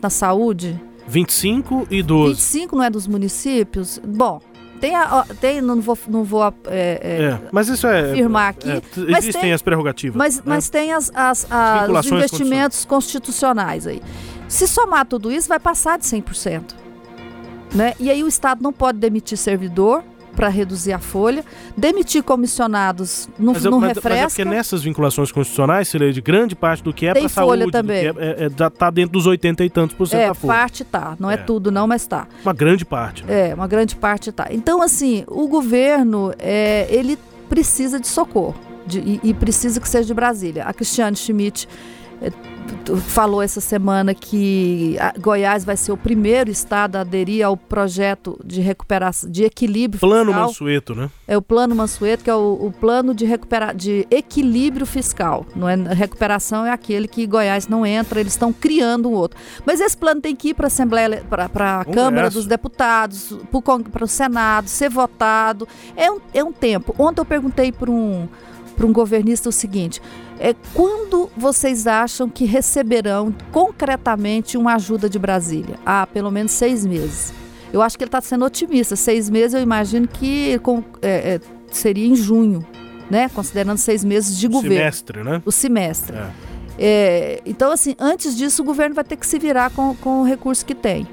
na 0.00 0.10
saúde. 0.10 0.80
25 1.06 1.86
e 1.90 2.02
12. 2.02 2.34
25 2.34 2.76
não 2.76 2.84
é 2.84 2.90
dos 2.90 3.06
municípios? 3.06 4.00
Bom, 4.02 4.40
tem, 4.80 4.94
a, 4.94 5.24
tem 5.40 5.60
não 5.60 5.80
vou, 5.80 5.98
não 6.08 6.24
vou 6.24 6.42
é, 6.44 6.50
é, 6.68 7.38
mas 7.52 7.68
isso 7.68 7.86
é 7.86 8.12
afirmar 8.12 8.50
aqui. 8.50 8.70
É, 8.70 8.82
existem 9.18 9.42
tem, 9.42 9.52
as 9.52 9.62
prerrogativas. 9.62 10.16
Mas, 10.16 10.36
né? 10.36 10.42
mas 10.44 10.68
tem 10.68 10.92
as, 10.92 11.10
as, 11.14 11.46
as 11.50 11.88
os 11.90 12.12
investimentos 12.12 12.84
constitucionais 12.84 13.86
aí. 13.86 14.02
Se 14.48 14.66
somar 14.66 15.06
tudo 15.06 15.32
isso, 15.32 15.48
vai 15.48 15.58
passar 15.58 15.98
de 15.98 16.04
100%. 16.04 16.74
Né? 17.74 17.94
E 17.98 18.10
aí 18.10 18.22
o 18.22 18.28
Estado 18.28 18.62
não 18.62 18.72
pode 18.72 18.98
demitir 18.98 19.36
servidor, 19.36 20.04
para 20.34 20.48
reduzir 20.48 20.92
a 20.92 20.98
folha, 20.98 21.44
demitir 21.76 22.22
comissionados 22.22 23.28
no, 23.38 23.52
mas, 23.52 23.64
no 23.64 23.80
mas, 23.80 23.96
refresca. 23.96 24.08
Mas 24.10 24.20
é 24.20 24.26
porque 24.26 24.44
nessas 24.44 24.82
vinculações 24.82 25.30
constitucionais, 25.32 25.90
de 25.90 26.20
grande 26.20 26.54
parte 26.54 26.82
do 26.82 26.92
que 26.92 27.06
é 27.06 27.12
para 27.12 27.28
saúde, 27.28 27.70
também. 27.70 28.06
É, 28.06 28.08
é, 28.08 28.44
é, 28.44 28.70
tá 28.70 28.90
dentro 28.90 29.12
dos 29.12 29.26
80 29.26 29.64
e 29.64 29.70
tantos 29.70 29.96
por 29.96 30.06
cento 30.06 30.20
é, 30.20 30.28
da 30.28 30.34
folha. 30.34 30.52
parte 30.52 30.84
tá, 30.84 31.16
não 31.18 31.30
é. 31.30 31.34
é. 31.34 31.36
tudo 31.36 31.70
não, 31.70 31.86
mas 31.86 32.06
tá. 32.06 32.26
Uma 32.42 32.52
grande 32.52 32.84
parte. 32.84 33.24
Né? 33.24 33.50
É, 33.50 33.54
uma 33.54 33.66
grande 33.66 33.96
parte 33.96 34.32
tá. 34.32 34.48
Então, 34.50 34.82
assim, 34.82 35.24
o 35.26 35.46
governo, 35.48 36.32
é, 36.38 36.86
ele 36.90 37.18
precisa 37.48 38.00
de 38.00 38.08
socorro 38.08 38.54
de, 38.86 39.00
e, 39.00 39.20
e, 39.22 39.34
precisa 39.34 39.80
que 39.80 39.88
seja 39.88 40.06
de 40.06 40.14
Brasília. 40.14 40.64
A 40.64 40.72
Cristiane 40.72 41.16
Schmidt 41.16 41.68
falou 43.06 43.42
essa 43.42 43.60
semana 43.60 44.14
que 44.14 44.96
Goiás 45.18 45.64
vai 45.64 45.76
ser 45.76 45.92
o 45.92 45.96
primeiro 45.96 46.50
estado 46.50 46.96
a 46.96 47.00
aderir 47.00 47.44
ao 47.44 47.56
projeto 47.56 48.38
de 48.44 48.60
recuperação, 48.60 49.30
de 49.30 49.44
equilíbrio 49.44 50.00
plano 50.00 50.26
fiscal. 50.26 50.46
Mansueto, 50.46 50.94
né? 50.94 51.10
É 51.26 51.36
o 51.36 51.42
plano 51.42 51.74
Mansueto, 51.74 52.24
que 52.24 52.30
é 52.30 52.34
o, 52.34 52.66
o 52.66 52.72
plano 52.72 53.14
de 53.14 53.24
recupera, 53.24 53.72
de 53.72 54.06
equilíbrio 54.10 54.86
fiscal. 54.86 55.46
Não 55.54 55.68
é 55.68 55.76
recuperação 55.76 56.66
é 56.66 56.70
aquele 56.70 57.08
que 57.08 57.26
Goiás 57.26 57.68
não 57.68 57.86
entra, 57.86 58.20
eles 58.20 58.32
estão 58.32 58.52
criando 58.52 59.08
um 59.08 59.12
outro. 59.12 59.38
Mas 59.64 59.80
esse 59.80 59.96
plano 59.96 60.20
tem 60.20 60.34
que 60.36 60.48
ir 60.50 60.54
para 60.54 60.66
a 60.66 60.68
Assembleia, 60.68 61.24
para 61.28 61.80
a 61.80 61.84
Câmara 61.84 62.30
dos 62.30 62.46
Deputados, 62.46 63.32
para 63.92 64.04
o 64.04 64.08
Senado, 64.08 64.68
ser 64.68 64.90
votado. 64.90 65.66
É 65.96 66.10
um, 66.10 66.20
é 66.32 66.44
um 66.44 66.52
tempo. 66.52 66.94
Ontem 66.98 67.20
eu 67.20 67.24
perguntei 67.24 67.72
para 67.72 67.90
um 67.90 68.28
para 68.74 68.86
um 68.86 68.92
governista 68.92 69.48
o 69.48 69.52
seguinte: 69.52 70.02
é, 70.38 70.54
quando 70.72 71.30
vocês 71.36 71.86
acham 71.86 72.28
que 72.28 72.44
receberão 72.44 73.34
concretamente 73.52 74.56
uma 74.56 74.74
ajuda 74.74 75.08
de 75.08 75.18
Brasília? 75.18 75.76
Ah, 75.84 76.06
pelo 76.06 76.30
menos 76.30 76.52
seis 76.52 76.84
meses. 76.84 77.32
Eu 77.72 77.82
acho 77.82 77.96
que 77.96 78.04
ele 78.04 78.08
está 78.08 78.20
sendo 78.20 78.44
otimista. 78.44 78.94
Seis 78.96 79.28
meses, 79.28 79.54
eu 79.54 79.60
imagino 79.60 80.06
que 80.06 80.58
com, 80.60 80.82
é, 81.02 81.34
é, 81.34 81.40
seria 81.70 82.06
em 82.06 82.14
junho, 82.14 82.64
né? 83.10 83.28
Considerando 83.28 83.78
seis 83.78 84.04
meses 84.04 84.38
de 84.38 84.46
o 84.46 84.50
governo. 84.50 84.76
Semestre, 84.76 85.24
né? 85.24 85.42
O 85.44 85.52
semestre. 85.52 86.16
É. 86.16 86.30
É, 86.78 87.42
então, 87.46 87.70
assim, 87.70 87.94
antes 87.98 88.36
disso, 88.36 88.62
o 88.62 88.64
governo 88.64 88.94
vai 88.94 89.04
ter 89.04 89.16
que 89.16 89.26
se 89.26 89.38
virar 89.38 89.70
com, 89.70 89.94
com 89.96 90.22
o 90.22 90.24
recurso 90.24 90.64
que 90.64 90.74
tem. 90.74 91.06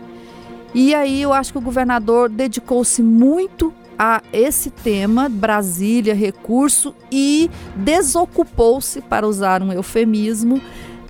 E 0.73 0.95
aí 0.95 1.21
eu 1.21 1.33
acho 1.33 1.51
que 1.51 1.57
o 1.57 1.61
governador 1.61 2.29
dedicou-se 2.29 3.03
muito 3.03 3.73
a 4.03 4.23
esse 4.33 4.71
tema, 4.71 5.29
Brasília, 5.29 6.15
recurso, 6.15 6.95
e 7.11 7.51
desocupou-se, 7.75 8.99
para 8.99 9.27
usar 9.27 9.61
um 9.61 9.71
eufemismo, 9.71 10.59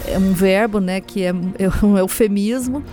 é 0.05 0.17
um 0.17 0.33
verbo 0.33 0.81
né, 0.81 0.99
que 0.99 1.23
é, 1.23 1.29
é 1.29 1.85
um 1.85 1.97
eufemismo, 1.97 2.83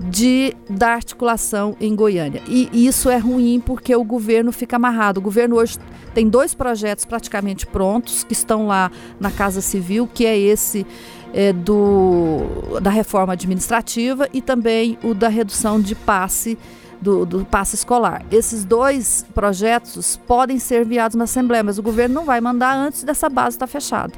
de, 0.00 0.56
da 0.70 0.94
articulação 0.94 1.76
em 1.78 1.94
Goiânia. 1.94 2.40
E 2.48 2.70
isso 2.72 3.10
é 3.10 3.18
ruim 3.18 3.62
porque 3.64 3.94
o 3.94 4.02
governo 4.02 4.52
fica 4.52 4.76
amarrado. 4.76 5.18
O 5.18 5.20
governo 5.22 5.56
hoje 5.56 5.76
tem 6.14 6.30
dois 6.30 6.54
projetos 6.54 7.04
praticamente 7.04 7.66
prontos 7.66 8.24
que 8.24 8.32
estão 8.32 8.66
lá 8.66 8.90
na 9.20 9.30
Casa 9.30 9.60
Civil, 9.60 10.08
que 10.12 10.24
é 10.24 10.36
esse 10.36 10.86
é, 11.34 11.52
do, 11.52 12.78
da 12.80 12.88
reforma 12.90 13.34
administrativa 13.34 14.30
e 14.32 14.40
também 14.40 14.96
o 15.02 15.12
da 15.12 15.28
redução 15.28 15.78
de 15.78 15.94
passe 15.94 16.56
do, 17.02 17.26
do 17.26 17.44
passe 17.44 17.74
escolar. 17.74 18.24
Esses 18.30 18.64
dois 18.64 19.26
projetos 19.34 20.16
podem 20.26 20.58
ser 20.58 20.86
enviados 20.86 21.16
na 21.16 21.24
Assembleia, 21.24 21.62
mas 21.62 21.78
o 21.78 21.82
governo 21.82 22.14
não 22.14 22.24
vai 22.24 22.40
mandar 22.40 22.74
antes 22.74 23.02
dessa 23.02 23.28
base 23.28 23.56
estar 23.56 23.66
fechada. 23.66 24.14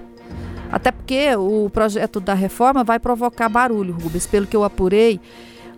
Até 0.71 0.93
porque 0.93 1.35
o 1.37 1.71
projeto 1.71 2.21
da 2.21 2.35
reforma 2.35 2.85
vai 2.85 2.99
provocar 2.99 3.49
barulho, 3.49 3.95
Rubens. 3.95 4.27
Pelo 4.27 4.47
que 4.47 4.57
eu 4.57 4.65
apurei, 4.65 5.21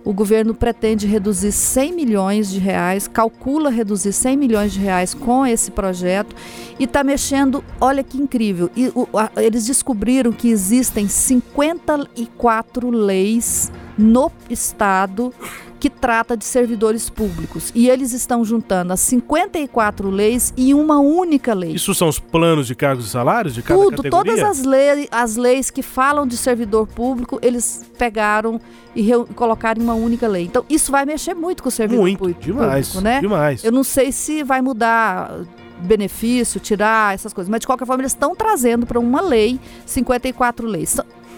o 0.06 0.12
governo 0.12 0.54
pretende 0.54 1.06
reduzir 1.06 1.52
100 1.52 1.92
milhões 1.92 2.48
de 2.48 2.58
reais, 2.60 3.08
calcula 3.08 3.70
reduzir 3.70 4.12
100 4.12 4.36
milhões 4.36 4.72
de 4.72 4.78
reais 4.78 5.12
com 5.12 5.44
esse 5.44 5.70
projeto 5.70 6.34
e 6.78 6.84
está 6.84 7.02
mexendo, 7.02 7.64
olha 7.80 8.04
que 8.04 8.16
incrível, 8.16 8.70
e, 8.76 8.86
o, 8.94 9.08
a, 9.18 9.30
eles 9.42 9.66
descobriram 9.66 10.30
que 10.30 10.48
existem 10.48 11.08
54 11.08 12.88
leis 12.88 13.72
no 13.98 14.30
estado 14.48 15.34
que 15.78 15.90
trata 15.90 16.36
de 16.36 16.44
servidores 16.44 17.10
públicos. 17.10 17.70
E 17.74 17.88
eles 17.88 18.12
estão 18.12 18.44
juntando 18.44 18.92
as 18.92 19.00
54 19.00 20.10
leis 20.10 20.52
em 20.56 20.74
uma 20.74 20.98
única 20.98 21.54
lei. 21.54 21.72
Isso 21.72 21.94
são 21.94 22.08
os 22.08 22.18
planos 22.18 22.66
de 22.66 22.74
cargos 22.74 23.06
e 23.06 23.10
salários 23.10 23.54
de 23.54 23.62
cada 23.62 23.80
Tudo, 23.80 24.02
categoria? 24.02 24.34
todas 24.34 24.58
as, 24.58 24.64
leis, 24.64 25.08
as 25.10 25.36
leis 25.36 25.70
que 25.70 25.82
falam 25.82 26.26
de 26.26 26.36
servidor 26.36 26.86
público, 26.86 27.38
eles 27.42 27.84
pegaram 27.98 28.60
e 28.94 29.10
colocaram 29.34 29.80
em 29.80 29.84
uma 29.84 29.94
única 29.94 30.26
lei. 30.26 30.44
Então, 30.44 30.64
isso 30.68 30.90
vai 30.90 31.04
mexer 31.04 31.34
muito 31.34 31.62
com 31.62 31.68
o 31.68 31.72
servidor 31.72 32.02
muito, 32.02 32.18
público, 32.18 32.40
demais, 32.40 32.94
né? 32.94 33.20
Demais. 33.20 33.64
Eu 33.64 33.72
não 33.72 33.84
sei 33.84 34.10
se 34.10 34.42
vai 34.42 34.62
mudar 34.62 35.44
benefício, 35.80 36.58
tirar 36.58 37.14
essas 37.14 37.32
coisas, 37.32 37.50
mas 37.50 37.60
de 37.60 37.66
qualquer 37.66 37.86
forma 37.86 38.02
eles 38.02 38.12
estão 38.12 38.34
trazendo 38.34 38.86
para 38.86 38.98
uma 38.98 39.20
lei 39.20 39.60
54 39.84 40.66
leis 40.66 40.96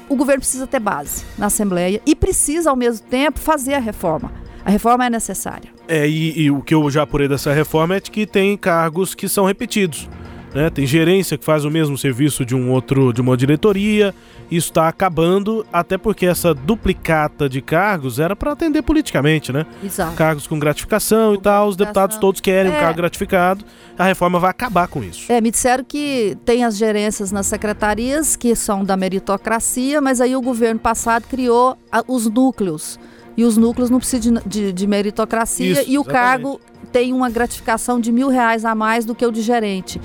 o 0.09 0.17
governo 0.17 0.41
precisa 0.41 0.67
ter 0.67 0.81
base 0.81 1.25
na 1.37 1.47
Assembleia 1.47 2.01
e 2.07 2.15
precisa, 2.15 2.71
ao 2.71 2.77
mesmo 2.77 3.07
tempo, 3.07 3.39
fazer 3.39 3.75
a 3.75 3.79
reforma. 3.79 4.33
A 4.65 4.71
reforma 4.71 5.07
é 5.07 5.11
necessária. 5.11 5.71
É, 5.87 6.07
e, 6.07 6.43
e 6.43 6.51
o 6.51 6.61
que 6.61 6.75
eu 6.75 6.91
já 6.91 7.03
apurei 7.03 7.29
dessa 7.29 7.53
reforma 7.53 7.97
é 7.97 8.01
que 8.01 8.27
tem 8.27 8.57
cargos 8.57 9.15
que 9.15 9.29
são 9.29 9.47
repetidos. 9.47 10.09
Né? 10.55 10.71
Tem 10.71 10.87
gerência 10.87 11.37
que 11.37 11.45
faz 11.45 11.65
o 11.65 11.71
mesmo 11.71 11.97
serviço 11.99 12.45
de 12.45 12.55
um 12.55 12.71
outro, 12.71 13.13
de 13.13 13.21
uma 13.21 13.37
diretoria. 13.37 14.15
Isso 14.51 14.69
está 14.69 14.89
acabando, 14.89 15.67
até 15.71 15.99
porque 15.99 16.25
essa 16.25 16.55
duplicata 16.55 17.49
de 17.49 17.61
cargos 17.61 18.19
era 18.19 18.35
para 18.35 18.53
atender 18.53 18.83
politicamente, 18.83 19.53
né? 19.53 19.67
Exato. 19.85 20.17
Cargos 20.17 20.47
com 20.47 20.59
gratificação 20.59 21.35
com 21.35 21.41
e 21.41 21.43
tal, 21.43 21.69
os 21.69 21.77
deputados 21.77 22.17
todos 22.17 22.41
querem 22.41 22.73
é. 22.73 22.75
um 22.77 22.81
cargo 22.81 22.97
gratificado. 22.97 23.65
A 23.99 24.05
reforma 24.05 24.39
vai 24.39 24.51
acabar 24.51 24.89
com 24.89 25.05
isso. 25.05 25.31
É, 25.31 25.41
me 25.41 25.51
disseram 25.51 25.85
que 25.85 26.37
tem 26.45 26.65
as 26.65 26.77
gerências 26.77 27.31
nas 27.31 27.47
secretarias 27.47 28.37
que 28.37 28.55
são 28.57 28.83
da 28.83 28.97
meritocracia, 28.97 30.01
mas 30.01 30.21
aí 30.21 30.35
o 30.35 30.41
governo 30.41 30.81
passado 30.81 31.27
criou 31.29 31.77
os 32.07 32.27
núcleos. 32.27 32.99
E 33.37 33.45
os 33.45 33.57
núcleos 33.57 33.91
não 33.91 33.99
precisam 33.99 34.35
de, 34.35 34.49
de, 34.49 34.73
de 34.73 34.87
meritocracia 34.87 35.73
Isso, 35.73 35.83
e 35.83 35.99
o 35.99 36.03
exatamente. 36.03 36.11
cargo 36.11 36.61
tem 36.91 37.13
uma 37.13 37.31
gratificação 37.31 38.01
de 38.01 38.11
mil 38.11 38.29
reais 38.29 38.65
a 38.65 38.75
mais 38.75 39.05
do 39.05 39.15
que 39.15 39.25
o 39.25 39.31
de 39.31 39.43
gerente. 39.43 40.01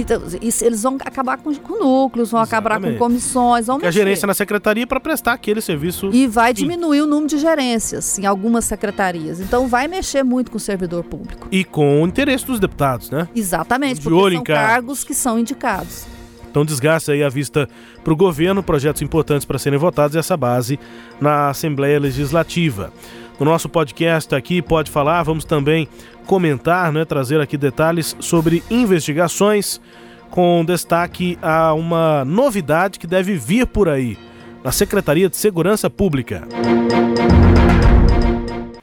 Então, 0.00 0.22
isso, 0.40 0.64
eles 0.64 0.82
vão 0.82 0.96
acabar 1.00 1.38
com, 1.38 1.54
com 1.54 1.78
núcleos, 1.78 2.30
vão 2.30 2.42
Exatamente. 2.42 2.74
acabar 2.74 2.92
com 2.92 2.98
comissões, 2.98 3.66
vão 3.66 3.78
A 3.82 3.90
gerência 3.90 4.26
na 4.26 4.34
secretaria 4.34 4.86
para 4.86 5.00
prestar 5.00 5.32
aquele 5.32 5.60
serviço. 5.60 6.10
E 6.12 6.26
vai 6.26 6.52
diminuir 6.52 7.02
o 7.02 7.06
número 7.06 7.28
de 7.28 7.38
gerências 7.38 8.18
em 8.18 8.26
algumas 8.26 8.64
secretarias. 8.64 9.40
Então 9.40 9.66
vai 9.66 9.88
mexer 9.88 10.22
muito 10.22 10.50
com 10.50 10.56
o 10.56 10.60
servidor 10.60 11.04
público. 11.04 11.48
E 11.50 11.64
com 11.64 12.02
o 12.02 12.06
interesse 12.06 12.46
dos 12.46 12.60
deputados, 12.60 13.10
né? 13.10 13.28
Exatamente, 13.34 14.00
de 14.00 14.08
porque 14.08 14.34
são 14.34 14.44
cargos 14.44 15.04
que 15.04 15.14
são 15.14 15.38
indicados. 15.38 16.06
Então 16.50 16.64
desgaste 16.64 17.10
aí 17.10 17.22
a 17.22 17.28
vista 17.28 17.68
para 18.02 18.12
o 18.12 18.16
governo, 18.16 18.62
projetos 18.62 19.02
importantes 19.02 19.44
para 19.44 19.58
serem 19.58 19.78
votados 19.78 20.16
e 20.16 20.18
essa 20.18 20.36
base 20.36 20.78
na 21.20 21.50
Assembleia 21.50 22.00
Legislativa. 22.00 22.92
No 23.38 23.46
nosso 23.46 23.68
podcast 23.68 24.34
aqui, 24.34 24.60
pode 24.60 24.90
falar, 24.90 25.22
vamos 25.22 25.44
também 25.44 25.88
comentar, 26.26 26.92
né, 26.92 27.04
trazer 27.04 27.40
aqui 27.40 27.56
detalhes 27.56 28.16
sobre 28.18 28.64
investigações, 28.68 29.80
com 30.28 30.64
destaque 30.64 31.38
a 31.40 31.72
uma 31.72 32.24
novidade 32.24 32.98
que 32.98 33.06
deve 33.06 33.36
vir 33.36 33.66
por 33.66 33.88
aí, 33.88 34.18
na 34.64 34.72
Secretaria 34.72 35.28
de 35.28 35.36
Segurança 35.36 35.88
Pública. 35.88 36.42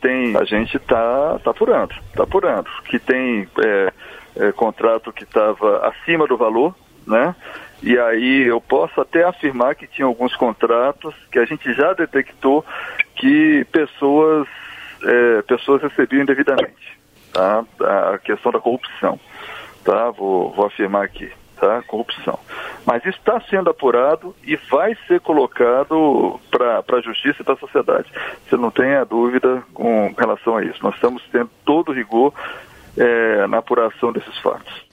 Tem, 0.01 0.37
a 0.37 0.45
gente 0.45 0.77
está 0.77 1.37
tá 1.43 1.51
apurando, 1.51 1.93
está 2.09 2.23
apurando, 2.23 2.69
que 2.89 2.97
tem 2.97 3.47
é, 3.63 3.93
é, 4.37 4.51
contrato 4.53 5.11
que 5.11 5.23
estava 5.23 5.87
acima 5.87 6.25
do 6.27 6.37
valor, 6.37 6.73
né? 7.05 7.35
E 7.83 7.97
aí 7.99 8.43
eu 8.43 8.59
posso 8.59 8.99
até 8.99 9.23
afirmar 9.23 9.75
que 9.75 9.87
tinha 9.87 10.05
alguns 10.05 10.35
contratos 10.35 11.13
que 11.31 11.39
a 11.39 11.45
gente 11.45 11.71
já 11.73 11.93
detectou 11.93 12.65
que 13.15 13.65
pessoas, 13.71 14.47
é, 15.03 15.41
pessoas 15.43 15.81
recebiam 15.81 16.23
indevidamente 16.23 16.95
tá? 17.35 17.65
A 18.13 18.17
questão 18.17 18.51
da 18.51 18.59
corrupção, 18.61 19.19
tá? 19.83 20.09
Vou, 20.11 20.51
vou 20.53 20.65
afirmar 20.65 21.03
aqui, 21.03 21.29
tá? 21.57 21.83
Corrupção. 21.83 22.39
Mas 22.85 23.05
isso 23.05 23.17
está 23.17 23.41
sendo 23.49 23.69
apurado 23.69 24.33
e 24.43 24.55
vai 24.55 24.95
ser 25.05 25.19
colocado 25.19 26.39
para 26.49 26.97
a 26.97 27.01
justiça 27.01 27.41
e 27.41 27.43
para 27.43 27.55
a 27.55 27.57
sociedade. 27.57 28.09
Você 28.47 28.55
não 28.55 28.71
tenha 28.71 29.03
dúvida 29.03 29.61
com 29.73 30.13
relação 30.17 30.55
a 30.55 30.63
isso. 30.63 30.79
Nós 30.81 30.95
estamos 30.95 31.21
tendo 31.29 31.49
todo 31.65 31.89
o 31.89 31.93
rigor 31.93 32.33
é, 32.97 33.45
na 33.47 33.57
apuração 33.57 34.13
desses 34.13 34.37
fatos. 34.39 34.84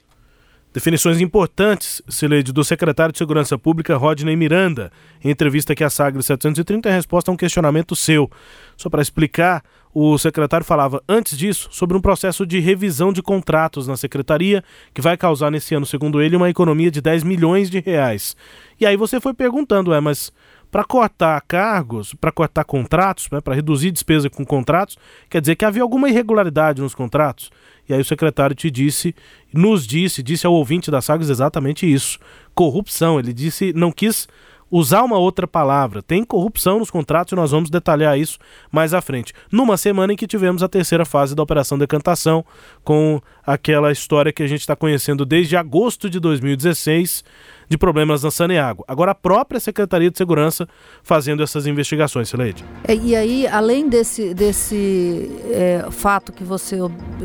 Definições 0.73 1.21
importantes, 1.21 2.01
Sileide, 2.09 2.51
do 2.51 2.65
secretário 2.65 3.13
de 3.13 3.19
Segurança 3.19 3.59
Pública, 3.59 3.95
Rodney 3.97 4.35
Miranda, 4.35 4.91
em 5.23 5.29
entrevista 5.29 5.75
aqui 5.75 5.85
à 5.85 5.91
Sagre 5.91 6.23
730, 6.23 6.89
em 6.89 6.93
resposta 6.93 7.31
a 7.31 7.35
um 7.35 7.37
questionamento 7.37 7.95
seu. 7.95 8.31
Só 8.75 8.89
para 8.89 9.03
explicar, 9.03 9.63
o 9.93 10.17
secretário 10.17 10.65
falava 10.65 11.03
antes 11.07 11.37
disso 11.37 11.69
sobre 11.71 11.95
um 11.95 12.01
processo 12.01 12.47
de 12.47 12.59
revisão 12.59 13.13
de 13.13 13.21
contratos 13.21 13.87
na 13.87 13.99
secretaria, 13.99 14.65
que 14.95 15.03
vai 15.03 15.15
causar 15.15 15.51
nesse 15.51 15.75
ano, 15.75 15.85
segundo 15.85 16.23
ele, 16.23 16.37
uma 16.37 16.49
economia 16.49 16.91
de 16.91 17.03
10 17.03 17.23
milhões 17.23 17.69
de 17.69 17.79
reais. 17.79 18.35
E 18.81 18.87
aí 18.87 18.97
você 18.97 19.21
foi 19.21 19.35
perguntando, 19.35 19.93
é, 19.93 20.01
mas 20.01 20.33
para 20.73 20.85
cortar 20.85 21.39
cargos, 21.43 22.15
para 22.15 22.33
cortar 22.33 22.65
contratos, 22.65 23.29
né, 23.31 23.43
para 23.43 23.55
reduzir 23.55 23.91
despesa 23.91 24.31
com 24.31 24.43
contratos, 24.43 24.97
quer 25.29 25.43
dizer 25.43 25.55
que 25.55 25.67
havia 25.67 25.83
alguma 25.83 26.09
irregularidade 26.09 26.81
nos 26.81 26.95
contratos. 26.95 27.51
E 27.87 27.93
aí 27.93 28.01
o 28.01 28.05
secretário 28.05 28.57
te 28.57 28.71
disse, 28.71 29.15
nos 29.53 29.87
disse, 29.87 30.23
disse 30.23 30.47
ao 30.47 30.55
ouvinte 30.55 30.91
da 30.91 31.03
Sagres 31.03 31.29
exatamente 31.29 31.93
isso: 31.93 32.19
corrupção. 32.55 33.19
Ele 33.19 33.35
disse, 33.35 33.73
não 33.75 33.93
quis 33.93 34.27
usar 34.73 35.03
uma 35.03 35.19
outra 35.19 35.47
palavra. 35.47 36.03
Tem 36.03 36.25
corrupção 36.25 36.79
nos 36.79 36.91
contratos 36.91 37.33
e 37.33 37.37
nós 37.37 37.51
vamos 37.51 37.69
detalhar 37.69 38.19
isso 38.19 38.39
mais 38.71 38.95
à 38.95 39.03
frente. 39.03 39.35
Numa 39.53 39.77
semana 39.77 40.15
em 40.15 40.17
que 40.17 40.27
tivemos 40.27 40.63
a 40.63 40.69
terceira 40.69 41.05
fase 41.05 41.35
da 41.35 41.43
Operação 41.43 41.77
Decantação, 41.77 42.43
com 42.83 43.21
aquela 43.47 43.93
história 43.93 44.33
que 44.33 44.43
a 44.43 44.47
gente 44.47 44.61
está 44.61 44.75
conhecendo 44.75 45.27
desde 45.27 45.59
agosto 45.59 46.09
de 46.09 46.19
2016 46.19 47.23
de 47.69 47.77
problemas 47.77 48.23
na 48.23 48.31
Saneago. 48.31 48.83
Agora 48.89 49.11
a 49.13 49.15
própria 49.15 49.61
Secretaria 49.61 50.11
de 50.11 50.17
Segurança 50.17 50.67
fazendo 51.03 51.43
essas 51.43 51.67
investigações, 51.67 52.31
Sileide. 52.31 52.65
É, 52.85 52.95
e 52.95 53.15
aí, 53.15 53.47
além 53.47 53.89
desse, 53.89 54.33
desse 54.33 55.31
é, 55.51 55.87
fato 55.91 56.33
que 56.33 56.45
você 56.45 56.77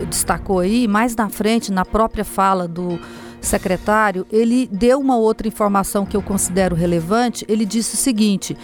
destacou 0.09 0.59
aí, 0.59 0.87
mais 0.87 1.15
na 1.15 1.29
frente, 1.29 1.71
na 1.71 1.85
própria 1.85 2.25
fala 2.25 2.67
do 2.67 2.99
secretário, 3.41 4.25
ele 4.31 4.67
deu 4.71 4.99
uma 4.99 5.17
outra 5.17 5.47
informação 5.47 6.05
que 6.05 6.15
eu 6.15 6.21
considero 6.21 6.75
relevante. 6.75 7.45
Ele 7.47 7.65
disse 7.65 7.95
o 7.95 7.97
seguinte: 7.97 8.57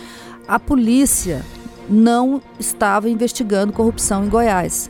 a 0.47 0.59
polícia 0.59 1.43
não 1.89 2.41
estava 2.59 3.09
investigando 3.09 3.73
corrupção 3.73 4.25
em 4.25 4.29
Goiás. 4.29 4.89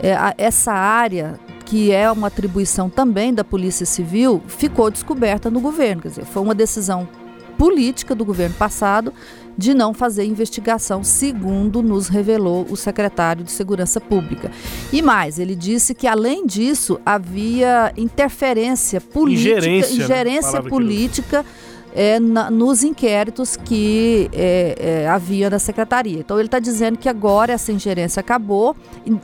É, 0.00 0.14
a, 0.14 0.34
essa 0.36 0.72
área 0.72 1.38
que 1.72 1.90
é 1.90 2.10
uma 2.10 2.26
atribuição 2.26 2.90
também 2.90 3.32
da 3.32 3.42
Polícia 3.42 3.86
Civil, 3.86 4.42
ficou 4.46 4.90
descoberta 4.90 5.50
no 5.50 5.58
governo. 5.58 6.02
Quer 6.02 6.08
dizer, 6.08 6.24
foi 6.26 6.42
uma 6.42 6.54
decisão 6.54 7.08
política 7.56 8.14
do 8.14 8.26
governo 8.26 8.54
passado 8.56 9.10
de 9.56 9.74
não 9.74 9.92
fazer 9.92 10.24
investigação, 10.24 11.04
segundo 11.04 11.82
nos 11.82 12.08
revelou 12.08 12.66
o 12.70 12.76
secretário 12.76 13.44
de 13.44 13.52
Segurança 13.52 14.00
Pública. 14.00 14.50
E 14.92 15.02
mais, 15.02 15.38
ele 15.38 15.54
disse 15.54 15.94
que 15.94 16.06
além 16.06 16.46
disso 16.46 17.00
havia 17.04 17.92
interferência 17.96 19.00
política, 19.00 19.58
ingerência, 19.58 19.96
né? 19.96 20.04
ingerência 20.04 20.62
né? 20.62 20.68
política 20.68 21.44
é, 21.94 22.18
na, 22.18 22.50
nos 22.50 22.82
inquéritos 22.82 23.56
que 23.56 24.28
é, 24.32 24.74
é, 24.78 25.08
havia 25.08 25.50
na 25.50 25.58
secretaria. 25.58 26.18
Então 26.18 26.38
ele 26.38 26.46
está 26.46 26.58
dizendo 26.58 26.98
que 26.98 27.08
agora 27.08 27.52
essa 27.52 27.70
ingerência 27.72 28.20
acabou, 28.20 28.74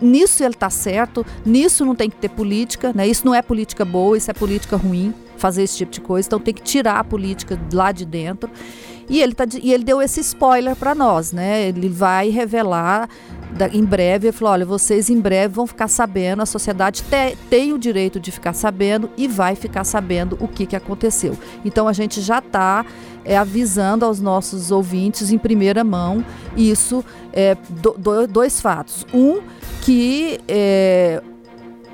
nisso 0.01 0.43
ele 0.43 0.55
está 0.55 0.71
certo, 0.71 1.25
nisso 1.45 1.85
não 1.85 1.95
tem 1.95 2.11
que 2.11 2.17
ter 2.17 2.29
política, 2.29 2.93
né? 2.95 3.09
isso 3.09 3.25
não 3.25 3.35
é 3.35 3.43
política 3.43 3.85
boa, 3.85 4.17
isso 4.17 4.31
é 4.31 4.35
política 4.35 4.77
ruim, 4.77 5.15
fazer 5.37 5.63
esse 5.63 5.79
tipo 5.79 5.93
de 5.93 6.01
coisa, 6.01 6.29
então 6.29 6.41
tem 6.41 6.53
que 6.53 6.63
tirar 6.63 6.99
a 6.99 7.05
política 7.05 7.59
lá 7.73 7.93
de 7.93 8.05
dentro. 8.05 8.51
E 9.09 9.21
ele, 9.23 9.35
tá, 9.35 9.45
e 9.63 9.73
ele 9.73 9.85
deu 9.85 10.03
esse 10.03 10.21
spoiler 10.21 10.77
para 10.77 10.95
nós, 10.95 11.33
né? 11.33 11.69
Ele 11.69 11.89
vai 11.89 12.29
revelar 12.29 13.09
da, 13.53 13.69
em 13.69 13.85
breve, 13.85 14.29
ele 14.29 14.33
falou: 14.33 14.53
olha, 14.53 14.67
vocês 14.67 15.09
em 15.09 15.19
breve 15.19 15.55
vão 15.55 15.67
ficar 15.67 15.89
sabendo, 15.89 16.43
a 16.43 16.47
sociedade 16.47 17.03
te, 17.03 17.37
tem 17.49 17.73
o 17.73 17.79
direito 17.79 18.21
de 18.21 18.31
ficar 18.31 18.53
sabendo 18.53 19.11
e 19.17 19.27
vai 19.27 19.55
ficar 19.55 19.85
sabendo 19.85 20.37
o 20.41 20.47
que, 20.47 20.67
que 20.67 20.77
aconteceu. 20.77 21.37
Então 21.65 21.89
a 21.89 21.93
gente 21.93 22.21
já 22.21 22.39
está 22.39 22.85
é, 23.25 23.37
avisando 23.37 24.05
aos 24.05 24.21
nossos 24.21 24.71
ouvintes 24.71 25.33
em 25.33 25.39
primeira 25.39 25.83
mão 25.83 26.25
isso, 26.57 27.05
é, 27.33 27.57
do, 27.69 27.93
do, 27.93 28.27
dois 28.27 28.61
fatos. 28.61 29.07
Um, 29.13 29.41
que 29.83 30.39
é, 30.47 31.23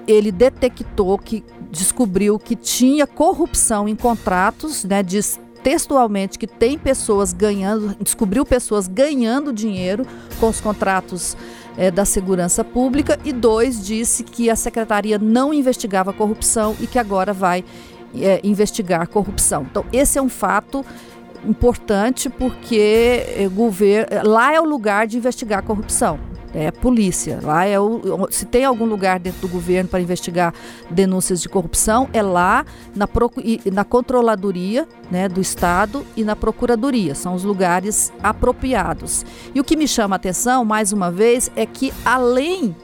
ele 0.07 0.33
detectou 0.33 1.19
que 1.19 1.45
descobriu 1.71 2.39
que 2.39 2.55
tinha 2.55 3.07
corrupção 3.07 3.89
em 3.89 3.97
contratos, 3.97 4.85
né, 4.85 5.03
diz 5.03 5.41
textualmente 5.65 6.39
que 6.39 6.47
tem 6.47 6.79
pessoas 6.79 7.33
ganhando, 7.33 7.97
descobriu 7.99 8.45
pessoas 8.45 8.87
ganhando 8.87 9.51
dinheiro 9.51 10.07
com 10.39 10.51
os 10.51 10.61
contratos 10.61 11.35
é, 11.79 11.91
da 11.91 12.05
segurança 12.05 12.63
pública 12.63 13.19
e 13.25 13.33
dois 13.33 13.85
disse 13.85 14.23
que 14.23 14.51
a 14.51 14.57
secretaria 14.57 15.19
não 15.19 15.55
investigava 15.55 16.13
corrupção 16.13 16.77
e 16.79 16.87
que 16.87 16.99
agora 16.99 17.33
vai 17.33 17.65
é, 18.15 18.41
investigar 18.45 19.09
corrupção. 19.09 19.67
Então 19.69 19.87
esse 19.91 20.19
é 20.19 20.23
um 20.23 20.29
fato 20.29 20.85
importante 21.49 22.29
porque 22.29 23.25
é, 23.35 23.49
governo, 23.49 24.07
lá 24.23 24.55
é 24.55 24.61
o 24.61 24.65
lugar 24.65 25.07
de 25.07 25.17
investigar 25.17 25.63
corrupção 25.63 26.34
é 26.55 26.71
polícia. 26.71 27.41
Lá 27.43 27.65
é 27.65 27.79
o, 27.79 28.29
se 28.31 28.47
tem 28.47 28.65
algum 28.65 28.85
lugar 28.85 29.19
dentro 29.19 29.41
do 29.41 29.49
governo 29.49 29.91
para 29.91 30.01
investigar 30.01 30.55
denúncias 30.89 31.43
de 31.43 31.49
corrupção, 31.49 32.09
é 32.13 32.23
lá 32.23 32.65
na, 32.95 33.09
na 33.73 33.85
controladoria 33.85 34.87
né, 35.11 35.29
do 35.29 35.41
Estado 35.41 36.07
e 36.17 36.23
na 36.23 36.37
procuradoria. 36.37 37.15
São 37.15 37.35
os 37.35 37.43
lugares 37.43 38.13
apropriados. 38.23 39.27
E 39.55 39.61
o 39.61 39.65
que 39.65 39.77
me 39.77 39.89
chama 39.89 40.15
a 40.15 40.19
atenção, 40.19 40.65
mais 40.65 40.93
uma 40.93 41.11
vez, 41.11 41.51
é 41.57 41.67
que 41.67 41.93
além 42.05 42.75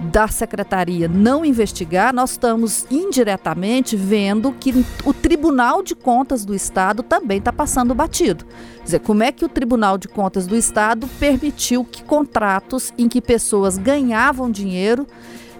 da 0.00 0.26
secretaria 0.28 1.08
não 1.08 1.44
investigar, 1.44 2.12
nós 2.12 2.32
estamos 2.32 2.86
indiretamente 2.90 3.96
vendo 3.96 4.52
que 4.52 4.84
o 5.04 5.12
Tribunal 5.12 5.82
de 5.82 5.94
Contas 5.94 6.44
do 6.44 6.54
Estado 6.54 7.02
também 7.02 7.38
está 7.38 7.52
passando 7.52 7.94
batido. 7.94 8.44
Quer 8.78 8.84
dizer, 8.84 9.00
como 9.00 9.22
é 9.22 9.30
que 9.30 9.44
o 9.44 9.48
Tribunal 9.48 9.96
de 9.96 10.08
Contas 10.08 10.46
do 10.46 10.56
Estado 10.56 11.08
permitiu 11.18 11.84
que 11.84 12.02
contratos 12.02 12.92
em 12.98 13.08
que 13.08 13.20
pessoas 13.20 13.78
ganhavam 13.78 14.50
dinheiro 14.50 15.06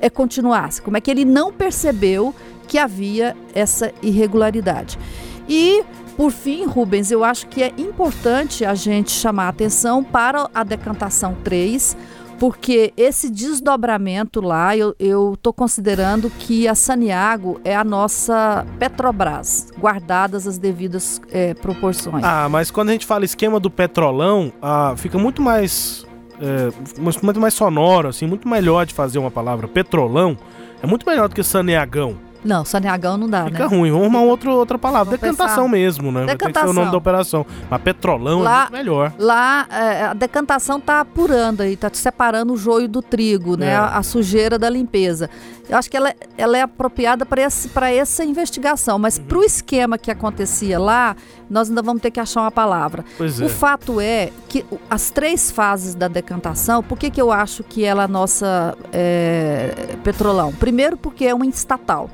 é, 0.01 0.11
continuassem? 0.11 0.83
Como 0.83 0.97
é 0.97 1.01
que 1.01 1.11
ele 1.11 1.25
não 1.25 1.53
percebeu 1.53 2.35
que 2.66 2.77
havia 2.77 3.37
essa 3.55 3.92
irregularidade? 4.03 4.99
E 5.49 5.85
por 6.16 6.31
fim, 6.31 6.64
Rubens, 6.64 7.11
eu 7.11 7.25
acho 7.25 7.49
que 7.49 7.62
é 7.62 7.73
importante 7.77 8.64
a 8.64 8.75
gente 8.75 9.11
chamar 9.11 9.47
a 9.47 9.49
atenção 9.49 10.03
para 10.03 10.49
a 10.55 10.62
decantação 10.62 11.37
3, 11.42 11.97
porque 12.38 12.92
esse 12.97 13.31
desdobramento 13.31 14.40
lá, 14.40 14.77
eu 14.77 15.35
estou 15.35 15.53
considerando 15.53 16.31
que 16.31 16.66
a 16.66 16.75
Saniago 16.75 17.61
é 17.64 17.75
a 17.75 17.85
nossa 17.85 18.66
Petrobras, 18.79 19.68
guardadas 19.79 20.47
as 20.47 20.59
devidas 20.59 21.20
é, 21.31 21.55
proporções. 21.55 22.25
Ah, 22.25 22.49
mas 22.49 22.70
quando 22.70 22.90
a 22.90 22.92
gente 22.92 23.07
fala 23.07 23.25
esquema 23.25 23.61
do 23.61 23.70
petrolão, 23.70 24.53
ah, 24.61 24.94
fica 24.97 25.18
muito 25.18 25.40
mais, 25.40 26.07
é, 26.40 26.70
muito 27.23 27.40
mais 27.40 27.55
sonoro, 27.55 28.09
assim, 28.09 28.27
muito 28.27 28.49
melhor 28.49 28.87
de 28.87 28.94
fazer 28.94 29.18
uma 29.18 29.31
palavra. 29.31 29.68
Petrolão 29.68 30.37
é 30.83 30.87
muito 30.87 31.07
melhor 31.07 31.29
do 31.29 31.35
que 31.35 31.42
Saneagão. 31.42 32.16
Não, 32.44 32.64
saneagão 32.64 33.16
não 33.16 33.28
dá, 33.28 33.46
Fica 33.46 33.61
né? 33.61 33.76
ruim, 33.76 33.90
vamos 33.90 34.04
arrumar 34.07 34.20
outra, 34.20 34.50
outra 34.52 34.78
palavra. 34.78 35.16
Vamos 35.16 35.20
decantação 35.20 35.64
pensar. 35.64 35.68
mesmo, 35.68 36.12
né? 36.12 36.26
Decantação. 36.26 36.37
Vai 36.37 36.52
ter 36.52 36.61
que 36.61 36.66
ser 36.66 36.70
o 36.70 36.72
nome 36.74 36.90
da 36.90 36.98
operação. 36.98 37.46
Mas 37.70 37.83
petrolão 37.83 38.40
é 38.40 38.42
lá, 38.42 38.57
é 38.57 38.61
muito 38.61 38.72
melhor. 38.72 39.12
Lá, 39.18 39.66
é, 39.70 40.04
a 40.04 40.14
decantação 40.14 40.78
tá 40.78 41.00
apurando 41.00 41.62
aí, 41.62 41.74
tá 41.74 41.90
separando 41.92 42.52
o 42.52 42.57
joio 42.57 42.87
do 42.87 43.00
trigo, 43.00 43.57
né? 43.57 43.68
É. 43.70 43.76
A, 43.76 43.98
a, 43.98 44.02
sujeira 44.02 44.59
da 44.59 44.68
limpeza. 44.68 45.30
Eu 45.66 45.78
acho 45.78 45.90
que 45.90 45.96
ela, 45.96 46.12
ela 46.37 46.59
é 46.59 46.61
apropriada 46.61 47.24
para 47.24 47.90
essa 47.90 48.22
investigação, 48.22 48.98
mas 48.98 49.16
uhum. 49.16 49.24
para 49.24 49.38
o 49.38 49.44
esquema 49.44 49.96
que 49.96 50.11
acontecia 50.11 50.78
lá, 50.78 51.16
nós 51.48 51.70
ainda 51.70 51.80
vamos 51.80 52.02
ter 52.02 52.11
que 52.11 52.20
achar 52.20 52.42
uma 52.42 52.50
palavra. 52.50 53.02
Pois 53.16 53.40
o 53.40 53.44
é. 53.44 53.48
fato 53.48 53.98
é 53.98 54.30
que 54.48 54.66
as 54.90 55.11
três 55.11 55.50
fases 55.50 55.94
da 55.94 56.09
decantação, 56.09 56.83
por 56.83 56.98
que, 56.98 57.11
que 57.11 57.20
eu 57.20 57.33
acho 57.33 57.64
que 57.64 57.83
ela 57.85 58.04
é 58.04 58.09
nossa 58.09 58.76
é, 58.92 59.96
petrolão? 60.04 60.52
Primeiro 60.52 60.98
porque 60.98 61.24
é 61.24 61.35
uma 61.35 61.46
estatal 61.46 62.11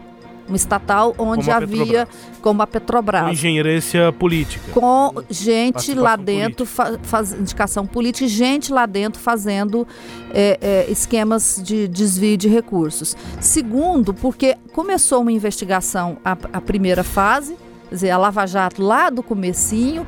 uma 0.51 0.57
estatal 0.57 1.15
onde 1.17 1.47
como 1.47 1.57
havia, 1.57 2.09
como 2.43 2.63
a 2.63 2.67
Petrobras. 2.67 3.23
Com 3.23 3.31
engenharia 3.31 4.13
política. 4.19 4.73
Com 4.73 5.23
gente 5.31 5.95
lá 5.95 6.17
dentro, 6.17 6.67
fa, 6.67 6.99
faz, 7.03 7.33
indicação 7.33 7.87
política, 7.87 8.29
gente 8.29 8.73
lá 8.73 8.85
dentro 8.85 9.21
fazendo 9.21 9.87
é, 10.33 10.59
é, 10.61 10.91
esquemas 10.91 11.61
de 11.65 11.89
desvio 11.89 12.37
de 12.37 12.49
recursos. 12.49 13.17
Segundo, 13.41 14.13
porque 14.13 14.57
começou 14.73 15.23
uma 15.23 15.33
investigação, 15.33 16.19
a, 16.25 16.33
a 16.53 16.61
primeira 16.61 17.05
fase, 17.05 17.57
quer 17.89 17.95
dizer, 17.95 18.11
a 18.11 18.19
Lava 18.19 18.47
Jato 18.47 18.83
lá 18.83 19.09
do 19.09 19.23
comecinho, 19.23 20.05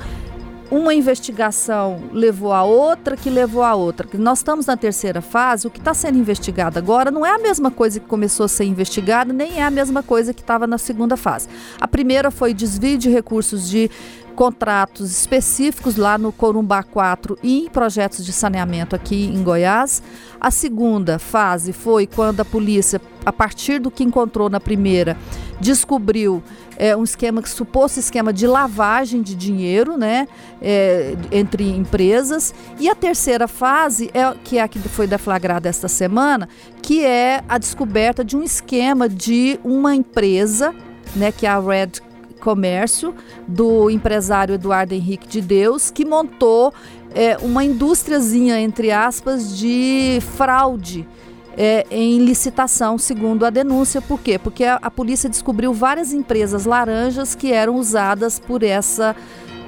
uma 0.72 0.94
investigação 0.94 2.00
levou 2.14 2.50
a 2.50 2.64
outra, 2.64 3.14
que 3.14 3.28
levou 3.28 3.62
a 3.62 3.74
outra. 3.74 4.08
Nós 4.14 4.38
estamos 4.38 4.64
na 4.64 4.74
terceira 4.74 5.20
fase, 5.20 5.66
o 5.66 5.70
que 5.70 5.78
está 5.78 5.92
sendo 5.92 6.16
investigado 6.16 6.78
agora 6.78 7.10
não 7.10 7.26
é 7.26 7.30
a 7.30 7.38
mesma 7.38 7.70
coisa 7.70 8.00
que 8.00 8.06
começou 8.06 8.44
a 8.44 8.48
ser 8.48 8.64
investigada, 8.64 9.34
nem 9.34 9.58
é 9.58 9.64
a 9.64 9.70
mesma 9.70 10.02
coisa 10.02 10.32
que 10.32 10.40
estava 10.40 10.66
na 10.66 10.78
segunda 10.78 11.14
fase. 11.14 11.46
A 11.78 11.86
primeira 11.86 12.30
foi 12.30 12.54
desvio 12.54 12.96
de 12.96 13.10
recursos 13.10 13.68
de 13.68 13.90
contratos 14.32 15.10
específicos 15.10 15.96
lá 15.96 16.18
no 16.18 16.32
Corumbá 16.32 16.82
4 16.82 17.38
e 17.42 17.66
em 17.66 17.68
projetos 17.68 18.24
de 18.24 18.32
saneamento 18.32 18.96
aqui 18.96 19.26
em 19.26 19.42
Goiás. 19.42 20.02
A 20.40 20.50
segunda 20.50 21.18
fase 21.18 21.72
foi 21.72 22.06
quando 22.06 22.40
a 22.40 22.44
polícia, 22.44 23.00
a 23.24 23.32
partir 23.32 23.78
do 23.78 23.90
que 23.90 24.02
encontrou 24.02 24.50
na 24.50 24.58
primeira, 24.58 25.16
descobriu 25.60 26.42
é, 26.76 26.96
um 26.96 27.04
esquema, 27.04 27.44
suposto 27.46 28.00
esquema 28.00 28.32
de 28.32 28.46
lavagem 28.46 29.22
de 29.22 29.34
dinheiro, 29.34 29.96
né, 29.96 30.26
é, 30.60 31.14
entre 31.30 31.70
empresas. 31.70 32.54
E 32.80 32.88
a 32.88 32.94
terceira 32.94 33.46
fase 33.46 34.10
é 34.12 34.34
que 34.42 34.58
é 34.58 34.62
a 34.62 34.68
que 34.68 34.80
foi 34.80 35.06
deflagrada 35.06 35.68
esta 35.68 35.86
semana, 35.86 36.48
que 36.82 37.04
é 37.04 37.42
a 37.48 37.58
descoberta 37.58 38.24
de 38.24 38.36
um 38.36 38.42
esquema 38.42 39.08
de 39.08 39.60
uma 39.62 39.94
empresa, 39.94 40.74
né, 41.14 41.30
que 41.30 41.46
é 41.46 41.50
a 41.50 41.60
Red 41.60 42.11
Comércio, 42.42 43.14
do 43.46 43.88
empresário 43.88 44.56
Eduardo 44.56 44.94
Henrique 44.94 45.28
de 45.28 45.40
Deus, 45.40 45.90
que 45.90 46.04
montou 46.04 46.74
é, 47.14 47.36
uma 47.38 47.64
indústriazinha, 47.64 48.60
entre 48.60 48.90
aspas, 48.90 49.56
de 49.56 50.18
fraude. 50.36 51.06
É, 51.54 51.86
em 51.90 52.18
licitação, 52.24 52.96
segundo 52.96 53.44
a 53.44 53.50
denúncia. 53.50 54.00
Por 54.00 54.18
quê? 54.20 54.38
Porque 54.38 54.64
a, 54.64 54.76
a 54.76 54.90
polícia 54.90 55.28
descobriu 55.28 55.74
várias 55.74 56.10
empresas 56.10 56.64
laranjas 56.64 57.34
que 57.34 57.52
eram 57.52 57.76
usadas 57.76 58.38
por 58.38 58.62
essa 58.62 59.14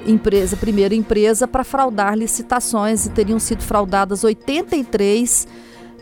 empresa, 0.03 0.57
primeira 0.57 0.95
empresa, 0.95 1.47
para 1.47 1.63
fraudar 1.63 2.17
licitações 2.17 3.05
e 3.05 3.11
teriam 3.11 3.37
sido 3.37 3.61
fraudadas 3.61 4.23
83 4.23 5.47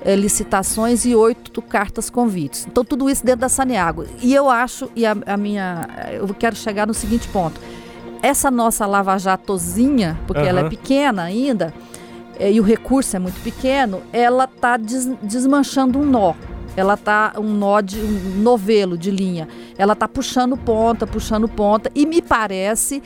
é, 0.03 0.15
licitações 0.15 1.05
e 1.05 1.15
oito 1.15 1.61
cartas 1.61 2.09
convites. 2.09 2.67
Então, 2.69 2.83
tudo 2.83 3.09
isso 3.09 3.25
dentro 3.25 3.41
da 3.41 3.49
Saneago. 3.49 4.05
E 4.21 4.33
eu 4.33 4.49
acho, 4.49 4.89
e 4.95 5.05
a, 5.05 5.15
a, 5.25 5.37
minha. 5.37 5.87
Eu 6.11 6.27
quero 6.33 6.55
chegar 6.55 6.85
no 6.85 6.93
seguinte 6.93 7.27
ponto. 7.29 7.59
Essa 8.21 8.49
nossa 8.51 8.85
lava-jatozinha, 8.85 10.19
porque 10.27 10.41
uhum. 10.41 10.47
ela 10.47 10.59
é 10.61 10.69
pequena 10.69 11.23
ainda, 11.23 11.73
é, 12.39 12.51
e 12.51 12.59
o 12.59 12.63
recurso 12.63 13.15
é 13.15 13.19
muito 13.19 13.41
pequeno, 13.41 14.01
ela 14.11 14.45
está 14.45 14.77
des, 14.77 15.05
desmanchando 15.21 15.99
um 15.99 16.05
nó. 16.05 16.33
Ela 16.75 16.97
tá 16.97 17.33
um 17.37 17.53
nó 17.53 17.81
de 17.81 17.99
um 17.99 18.41
novelo 18.41 18.97
de 18.97 19.11
linha. 19.11 19.47
Ela 19.77 19.95
tá 19.95 20.07
puxando 20.07 20.57
ponta, 20.57 21.05
puxando 21.05 21.47
ponta, 21.47 21.91
e 21.93 22.05
me 22.05 22.21
parece 22.21 23.01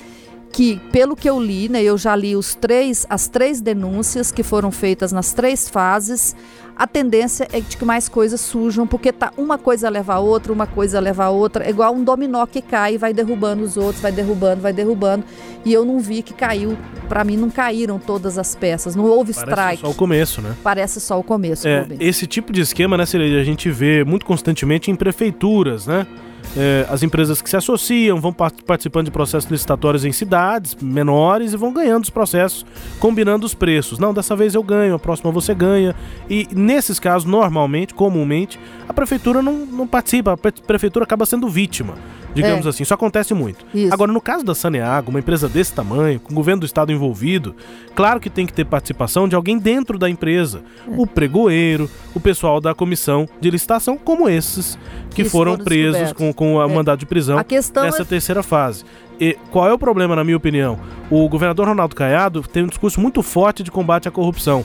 que, 0.58 0.82
pelo 0.92 1.16
que 1.16 1.30
eu 1.30 1.40
li, 1.40 1.70
né, 1.70 1.84
eu 1.84 2.00
já 2.00 2.16
li 2.16 2.36
os 2.36 2.56
três, 2.56 3.06
as 3.12 3.28
três 3.28 3.62
denúncias 3.62 4.32
que 4.32 4.42
foram 4.42 4.72
feitas 4.72 5.12
nas 5.12 5.32
três 5.32 5.70
fases, 5.70 6.36
a 6.76 6.88
tendência 6.88 7.48
é 7.54 7.60
de 7.60 7.78
que 7.78 7.86
mais 7.86 8.10
coisas 8.10 8.42
surjam, 8.42 8.88
porque 8.88 9.12
tá 9.12 9.32
uma 9.38 9.60
coisa 9.60 9.88
leva 9.88 10.16
a 10.16 10.20
outra, 10.20 10.52
uma 10.52 10.66
coisa 10.66 11.00
leva 11.00 11.26
a 11.26 11.30
outra, 11.30 11.64
é 11.64 11.70
igual 11.70 11.94
um 11.94 12.04
dominó 12.04 12.44
que 12.48 12.60
cai 12.60 12.96
e 12.96 12.98
vai 12.98 13.14
derrubando 13.14 13.64
os 13.64 13.78
outros, 13.78 14.02
vai 14.02 14.12
derrubando, 14.12 14.60
vai 14.60 14.74
derrubando. 14.74 15.24
E 15.64 15.72
eu 15.72 15.86
não 15.86 16.00
vi 16.00 16.24
que 16.24 16.34
caiu, 16.34 16.76
para 17.08 17.24
mim 17.24 17.38
não 17.38 17.52
caíram 17.52 18.00
todas 18.00 18.40
as 18.40 18.56
peças, 18.56 18.96
não 18.96 19.06
houve 19.06 19.36
Parece 19.36 19.52
strike. 19.52 19.56
Parece 19.56 19.82
só 19.82 19.90
o 19.92 19.94
começo, 19.94 20.42
né? 20.42 20.56
Parece 20.64 21.00
só 21.00 21.20
o 21.20 21.24
começo. 21.24 21.68
É, 21.68 21.86
esse 22.00 22.26
tipo 22.26 22.52
de 22.52 22.62
esquema, 22.62 22.98
né, 22.98 23.06
Cileide, 23.06 23.38
a 23.38 23.44
gente 23.44 23.70
vê 23.70 24.04
muito 24.04 24.26
constantemente 24.26 24.90
em 24.90 24.96
prefeituras, 24.96 25.86
né? 25.86 26.08
É, 26.56 26.88
as 26.90 27.04
empresas 27.04 27.42
que 27.42 27.50
se 27.50 27.56
associam 27.56 28.20
vão 28.20 28.34
participando 28.34 29.06
de 29.06 29.12
processos 29.12 29.50
licitatórios 29.50 30.06
em 30.06 30.12
cidades 30.12 30.76
menores 30.76 31.54
e 31.54 31.58
vão 31.58 31.72
ganhando 31.72 32.04
os 32.04 32.10
processos, 32.10 32.66
combinando 33.00 33.46
os 33.46 33.54
preços. 33.54 34.00
Não, 34.00 34.14
dessa 34.14 34.36
vez 34.36 34.56
eu 34.56 34.64
ganho, 34.64 34.96
a 34.96 35.00
próxima 35.00 35.32
você 35.32 35.54
ganha. 35.54 35.96
E 36.30 36.48
nesses 36.52 37.00
casos, 37.00 37.30
normalmente, 37.30 37.94
comumente, 37.94 38.60
a 38.88 38.94
prefeitura 38.94 39.42
não, 39.42 39.54
não 39.54 39.88
participa, 39.88 40.34
a 40.34 40.38
prefeitura 40.38 41.04
acaba 41.04 41.26
sendo 41.26 41.48
vítima 41.48 41.96
digamos 42.38 42.66
é. 42.66 42.70
assim. 42.70 42.84
Isso 42.84 42.94
acontece 42.94 43.34
muito. 43.34 43.66
Isso. 43.74 43.94
Agora, 43.94 44.12
no 44.12 44.22
caso 44.22 44.44
da 44.44 44.54
Saneago, 44.54 45.10
uma 45.10 45.20
empresa 45.20 45.50
desse 45.50 45.74
tamanho, 45.74 46.20
com 46.20 46.32
o 46.32 46.36
governo 46.36 46.62
do 46.62 46.66
estado 46.66 46.92
envolvido, 46.92 47.56
claro 47.96 48.20
que 48.20 48.30
tem 48.30 48.46
que 48.46 48.54
ter 48.54 48.66
participação 48.66 49.28
de 49.28 49.36
alguém 49.36 49.58
dentro 49.58 49.98
da 49.98 50.10
empresa. 50.10 50.62
É. 50.88 50.92
O 50.96 51.06
pregoeiro, 51.06 51.90
o 52.14 52.20
pessoal 52.20 52.62
da 52.62 52.74
comissão 52.74 53.28
de 53.42 53.50
licitação, 53.50 53.98
como 53.98 54.30
esses 54.30 54.78
que 55.12 55.24
Isso 55.24 55.32
foram 55.32 55.58
presos 55.58 56.14
com, 56.14 56.27
com 56.34 56.56
o 56.56 56.62
é. 56.62 56.68
mandado 56.68 57.00
de 57.00 57.06
prisão 57.06 57.38
nessa 57.38 58.02
é... 58.02 58.06
terceira 58.06 58.44
fase. 58.44 58.84
E 59.20 59.38
qual 59.52 59.68
é 59.68 59.74
o 59.74 59.80
problema, 59.80 60.16
na 60.16 60.24
minha 60.24 60.38
opinião? 60.38 60.80
O 61.10 61.28
governador 61.28 61.68
Ronaldo 61.68 61.96
Caiado 61.96 62.42
tem 62.44 62.64
um 62.64 62.68
discurso 62.68 63.00
muito 63.00 63.24
forte 63.24 63.64
de 63.64 63.72
combate 63.72 64.08
à 64.08 64.12
corrupção 64.12 64.64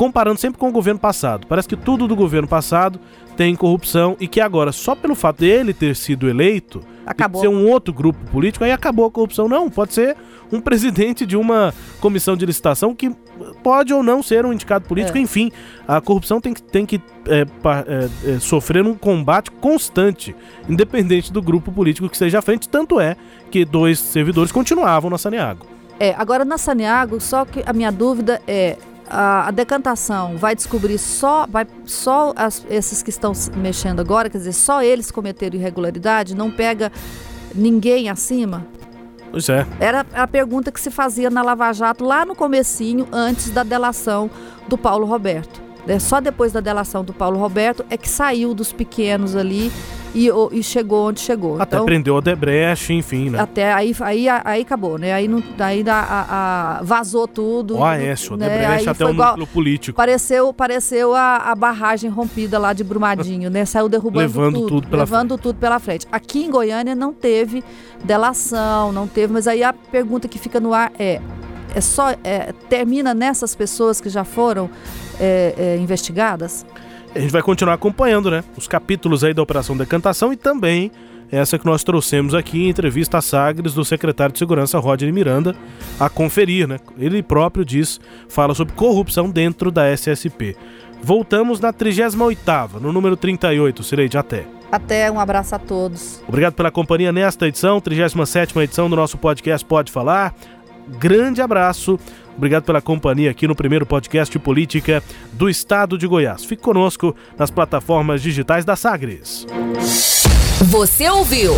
comparando 0.00 0.40
sempre 0.40 0.58
com 0.58 0.66
o 0.66 0.72
governo 0.72 0.98
passado. 0.98 1.46
Parece 1.46 1.68
que 1.68 1.76
tudo 1.76 2.08
do 2.08 2.16
governo 2.16 2.48
passado 2.48 2.98
tem 3.36 3.54
corrupção 3.54 4.16
e 4.18 4.26
que 4.26 4.40
agora, 4.40 4.72
só 4.72 4.94
pelo 4.94 5.14
fato 5.14 5.40
dele 5.40 5.74
ter 5.74 5.94
sido 5.94 6.26
eleito, 6.26 6.80
acabou. 7.04 7.38
ser 7.38 7.48
um 7.48 7.68
outro 7.68 7.92
grupo 7.92 8.18
político, 8.30 8.64
aí 8.64 8.72
acabou 8.72 9.04
a 9.04 9.10
corrupção. 9.10 9.46
Não, 9.46 9.68
pode 9.68 9.92
ser 9.92 10.16
um 10.50 10.58
presidente 10.62 11.26
de 11.26 11.36
uma 11.36 11.74
comissão 12.00 12.34
de 12.34 12.46
licitação 12.46 12.94
que 12.94 13.10
pode 13.62 13.92
ou 13.92 14.02
não 14.02 14.22
ser 14.22 14.46
um 14.46 14.54
indicado 14.54 14.88
político. 14.88 15.18
É. 15.18 15.20
Enfim, 15.20 15.52
a 15.86 16.00
corrupção 16.00 16.40
tem 16.40 16.54
que, 16.54 16.62
tem 16.62 16.86
que 16.86 16.98
é, 17.28 17.42
é, 17.42 18.36
é, 18.36 18.38
sofrer 18.40 18.86
um 18.86 18.94
combate 18.94 19.50
constante, 19.50 20.34
independente 20.66 21.30
do 21.30 21.42
grupo 21.42 21.70
político 21.70 22.08
que 22.08 22.16
esteja 22.16 22.38
à 22.38 22.42
frente. 22.42 22.70
Tanto 22.70 22.98
é 22.98 23.18
que 23.50 23.66
dois 23.66 23.98
servidores 23.98 24.50
continuavam 24.50 25.10
na 25.10 25.18
Saneago. 25.18 25.66
É, 25.98 26.14
agora 26.16 26.42
na 26.42 26.56
Saneago, 26.56 27.20
só 27.20 27.44
que 27.44 27.62
a 27.66 27.74
minha 27.74 27.92
dúvida 27.92 28.40
é, 28.48 28.78
a, 29.10 29.48
a 29.48 29.50
decantação 29.50 30.36
vai 30.36 30.54
descobrir 30.54 30.96
só, 30.96 31.46
vai, 31.46 31.66
só 31.84 32.32
as, 32.36 32.64
esses 32.70 33.02
que 33.02 33.10
estão 33.10 33.32
mexendo 33.56 34.00
agora, 34.00 34.30
quer 34.30 34.38
dizer, 34.38 34.52
só 34.52 34.82
eles 34.82 35.10
cometeram 35.10 35.56
irregularidade, 35.56 36.34
não 36.36 36.50
pega 36.50 36.92
ninguém 37.54 38.08
acima? 38.08 38.64
Pois 39.30 39.48
é. 39.48 39.66
Era 39.78 40.06
a 40.12 40.26
pergunta 40.26 40.72
que 40.72 40.80
se 40.80 40.90
fazia 40.90 41.28
na 41.28 41.42
Lava 41.42 41.72
Jato 41.72 42.04
lá 42.04 42.24
no 42.24 42.34
comecinho, 42.34 43.06
antes 43.12 43.50
da 43.50 43.62
delação 43.62 44.30
do 44.68 44.78
Paulo 44.78 45.06
Roberto. 45.06 45.60
É, 45.86 45.98
só 45.98 46.20
depois 46.20 46.52
da 46.52 46.60
delação 46.60 47.04
do 47.04 47.12
Paulo 47.12 47.38
Roberto 47.38 47.84
é 47.90 47.96
que 47.96 48.08
saiu 48.08 48.54
dos 48.54 48.72
pequenos 48.72 49.34
ali 49.34 49.72
e, 50.14 50.28
e 50.52 50.62
chegou 50.62 51.08
onde 51.08 51.20
chegou. 51.20 51.60
Até 51.60 51.76
então, 51.76 51.86
prendeu 51.86 52.16
a 52.16 52.20
Debreche, 52.20 52.92
enfim, 52.92 53.30
né? 53.30 53.38
Até 53.38 53.72
aí, 53.72 53.94
aí, 54.00 54.28
aí 54.28 54.62
acabou, 54.62 54.98
né? 54.98 55.12
Aí, 55.12 55.28
não, 55.28 55.42
aí 55.58 55.84
a, 55.88 56.78
a, 56.78 56.82
vazou 56.82 57.28
tudo. 57.28 57.76
O 57.76 57.84
Aécio, 57.84 58.36
né? 58.36 58.48
Debreche 58.48 58.88
até 58.88 59.04
o 59.04 59.12
núcleo 59.12 59.46
político. 59.46 59.96
Pareceu, 59.96 60.52
pareceu 60.52 61.14
a, 61.14 61.36
a 61.36 61.54
barragem 61.54 62.10
rompida 62.10 62.58
lá 62.58 62.72
de 62.72 62.82
Brumadinho, 62.82 63.50
né? 63.50 63.64
Saiu 63.64 63.88
derrubando 63.88 64.26
levando 64.26 64.54
tudo. 64.54 64.68
tudo 64.68 64.88
pela 64.88 65.02
levando 65.02 65.28
frente. 65.28 65.42
tudo 65.42 65.56
pela 65.58 65.78
frente. 65.78 66.06
Aqui 66.10 66.44
em 66.44 66.50
Goiânia 66.50 66.94
não 66.94 67.12
teve 67.12 67.62
delação, 68.04 68.92
não 68.92 69.06
teve, 69.06 69.32
mas 69.32 69.46
aí 69.46 69.62
a 69.62 69.72
pergunta 69.72 70.26
que 70.26 70.38
fica 70.38 70.58
no 70.58 70.74
ar 70.74 70.92
é 70.98 71.20
é 71.72 71.80
só 71.80 72.10
é, 72.24 72.52
termina 72.68 73.14
nessas 73.14 73.54
pessoas 73.54 74.00
que 74.00 74.08
já 74.08 74.24
foram 74.24 74.68
é, 75.20 75.54
é, 75.56 75.76
investigadas? 75.76 76.66
A 77.14 77.18
gente 77.18 77.32
vai 77.32 77.42
continuar 77.42 77.74
acompanhando, 77.74 78.30
né? 78.30 78.44
Os 78.56 78.68
capítulos 78.68 79.24
aí 79.24 79.34
da 79.34 79.42
Operação 79.42 79.76
Decantação 79.76 80.32
e 80.32 80.36
também 80.36 80.92
essa 81.30 81.58
que 81.58 81.66
nós 81.66 81.84
trouxemos 81.84 82.34
aqui 82.34 82.64
em 82.64 82.68
entrevista 82.68 83.18
a 83.18 83.22
Sagres 83.22 83.72
do 83.72 83.84
secretário 83.84 84.32
de 84.32 84.38
Segurança 84.38 84.78
Rodney 84.78 85.12
Miranda 85.12 85.54
a 85.98 86.08
conferir, 86.08 86.66
né? 86.66 86.78
Ele 86.98 87.22
próprio 87.22 87.64
diz, 87.64 88.00
fala 88.28 88.54
sobre 88.54 88.74
corrupção 88.74 89.30
dentro 89.30 89.70
da 89.70 89.88
SSP. 89.88 90.56
Voltamos 91.02 91.60
na 91.60 91.72
38ª, 91.72 92.80
no 92.80 92.92
número 92.92 93.16
38, 93.16 93.82
Cireide, 93.82 94.18
até. 94.18 94.44
Até, 94.70 95.10
um 95.10 95.18
abraço 95.18 95.54
a 95.54 95.58
todos. 95.58 96.22
Obrigado 96.28 96.54
pela 96.54 96.70
companhia 96.70 97.12
nesta 97.12 97.48
edição, 97.48 97.80
37ª 97.80 98.62
edição 98.62 98.90
do 98.90 98.96
nosso 98.96 99.16
podcast 99.16 99.64
Pode 99.64 99.90
Falar. 99.90 100.34
Grande 100.88 101.40
abraço 101.40 101.98
Obrigado 102.40 102.64
pela 102.64 102.80
companhia 102.80 103.30
aqui 103.30 103.46
no 103.46 103.54
primeiro 103.54 103.84
podcast 103.84 104.38
política 104.38 105.02
do 105.30 105.46
estado 105.46 105.98
de 105.98 106.06
Goiás. 106.06 106.42
Fique 106.42 106.62
conosco 106.62 107.14
nas 107.36 107.50
plataformas 107.50 108.22
digitais 108.22 108.64
da 108.64 108.76
Sagres. 108.76 109.46
Você 110.64 111.06
ouviu? 111.10 111.52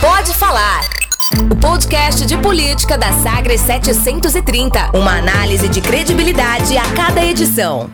Pode 0.00 0.34
falar. 0.38 0.88
O 1.50 1.56
podcast 1.56 2.24
de 2.24 2.38
política 2.38 2.96
da 2.96 3.12
Sagres 3.12 3.60
730. 3.60 4.96
Uma 4.96 5.18
análise 5.18 5.68
de 5.68 5.82
credibilidade 5.82 6.78
a 6.78 6.90
cada 6.94 7.22
edição. 7.22 7.90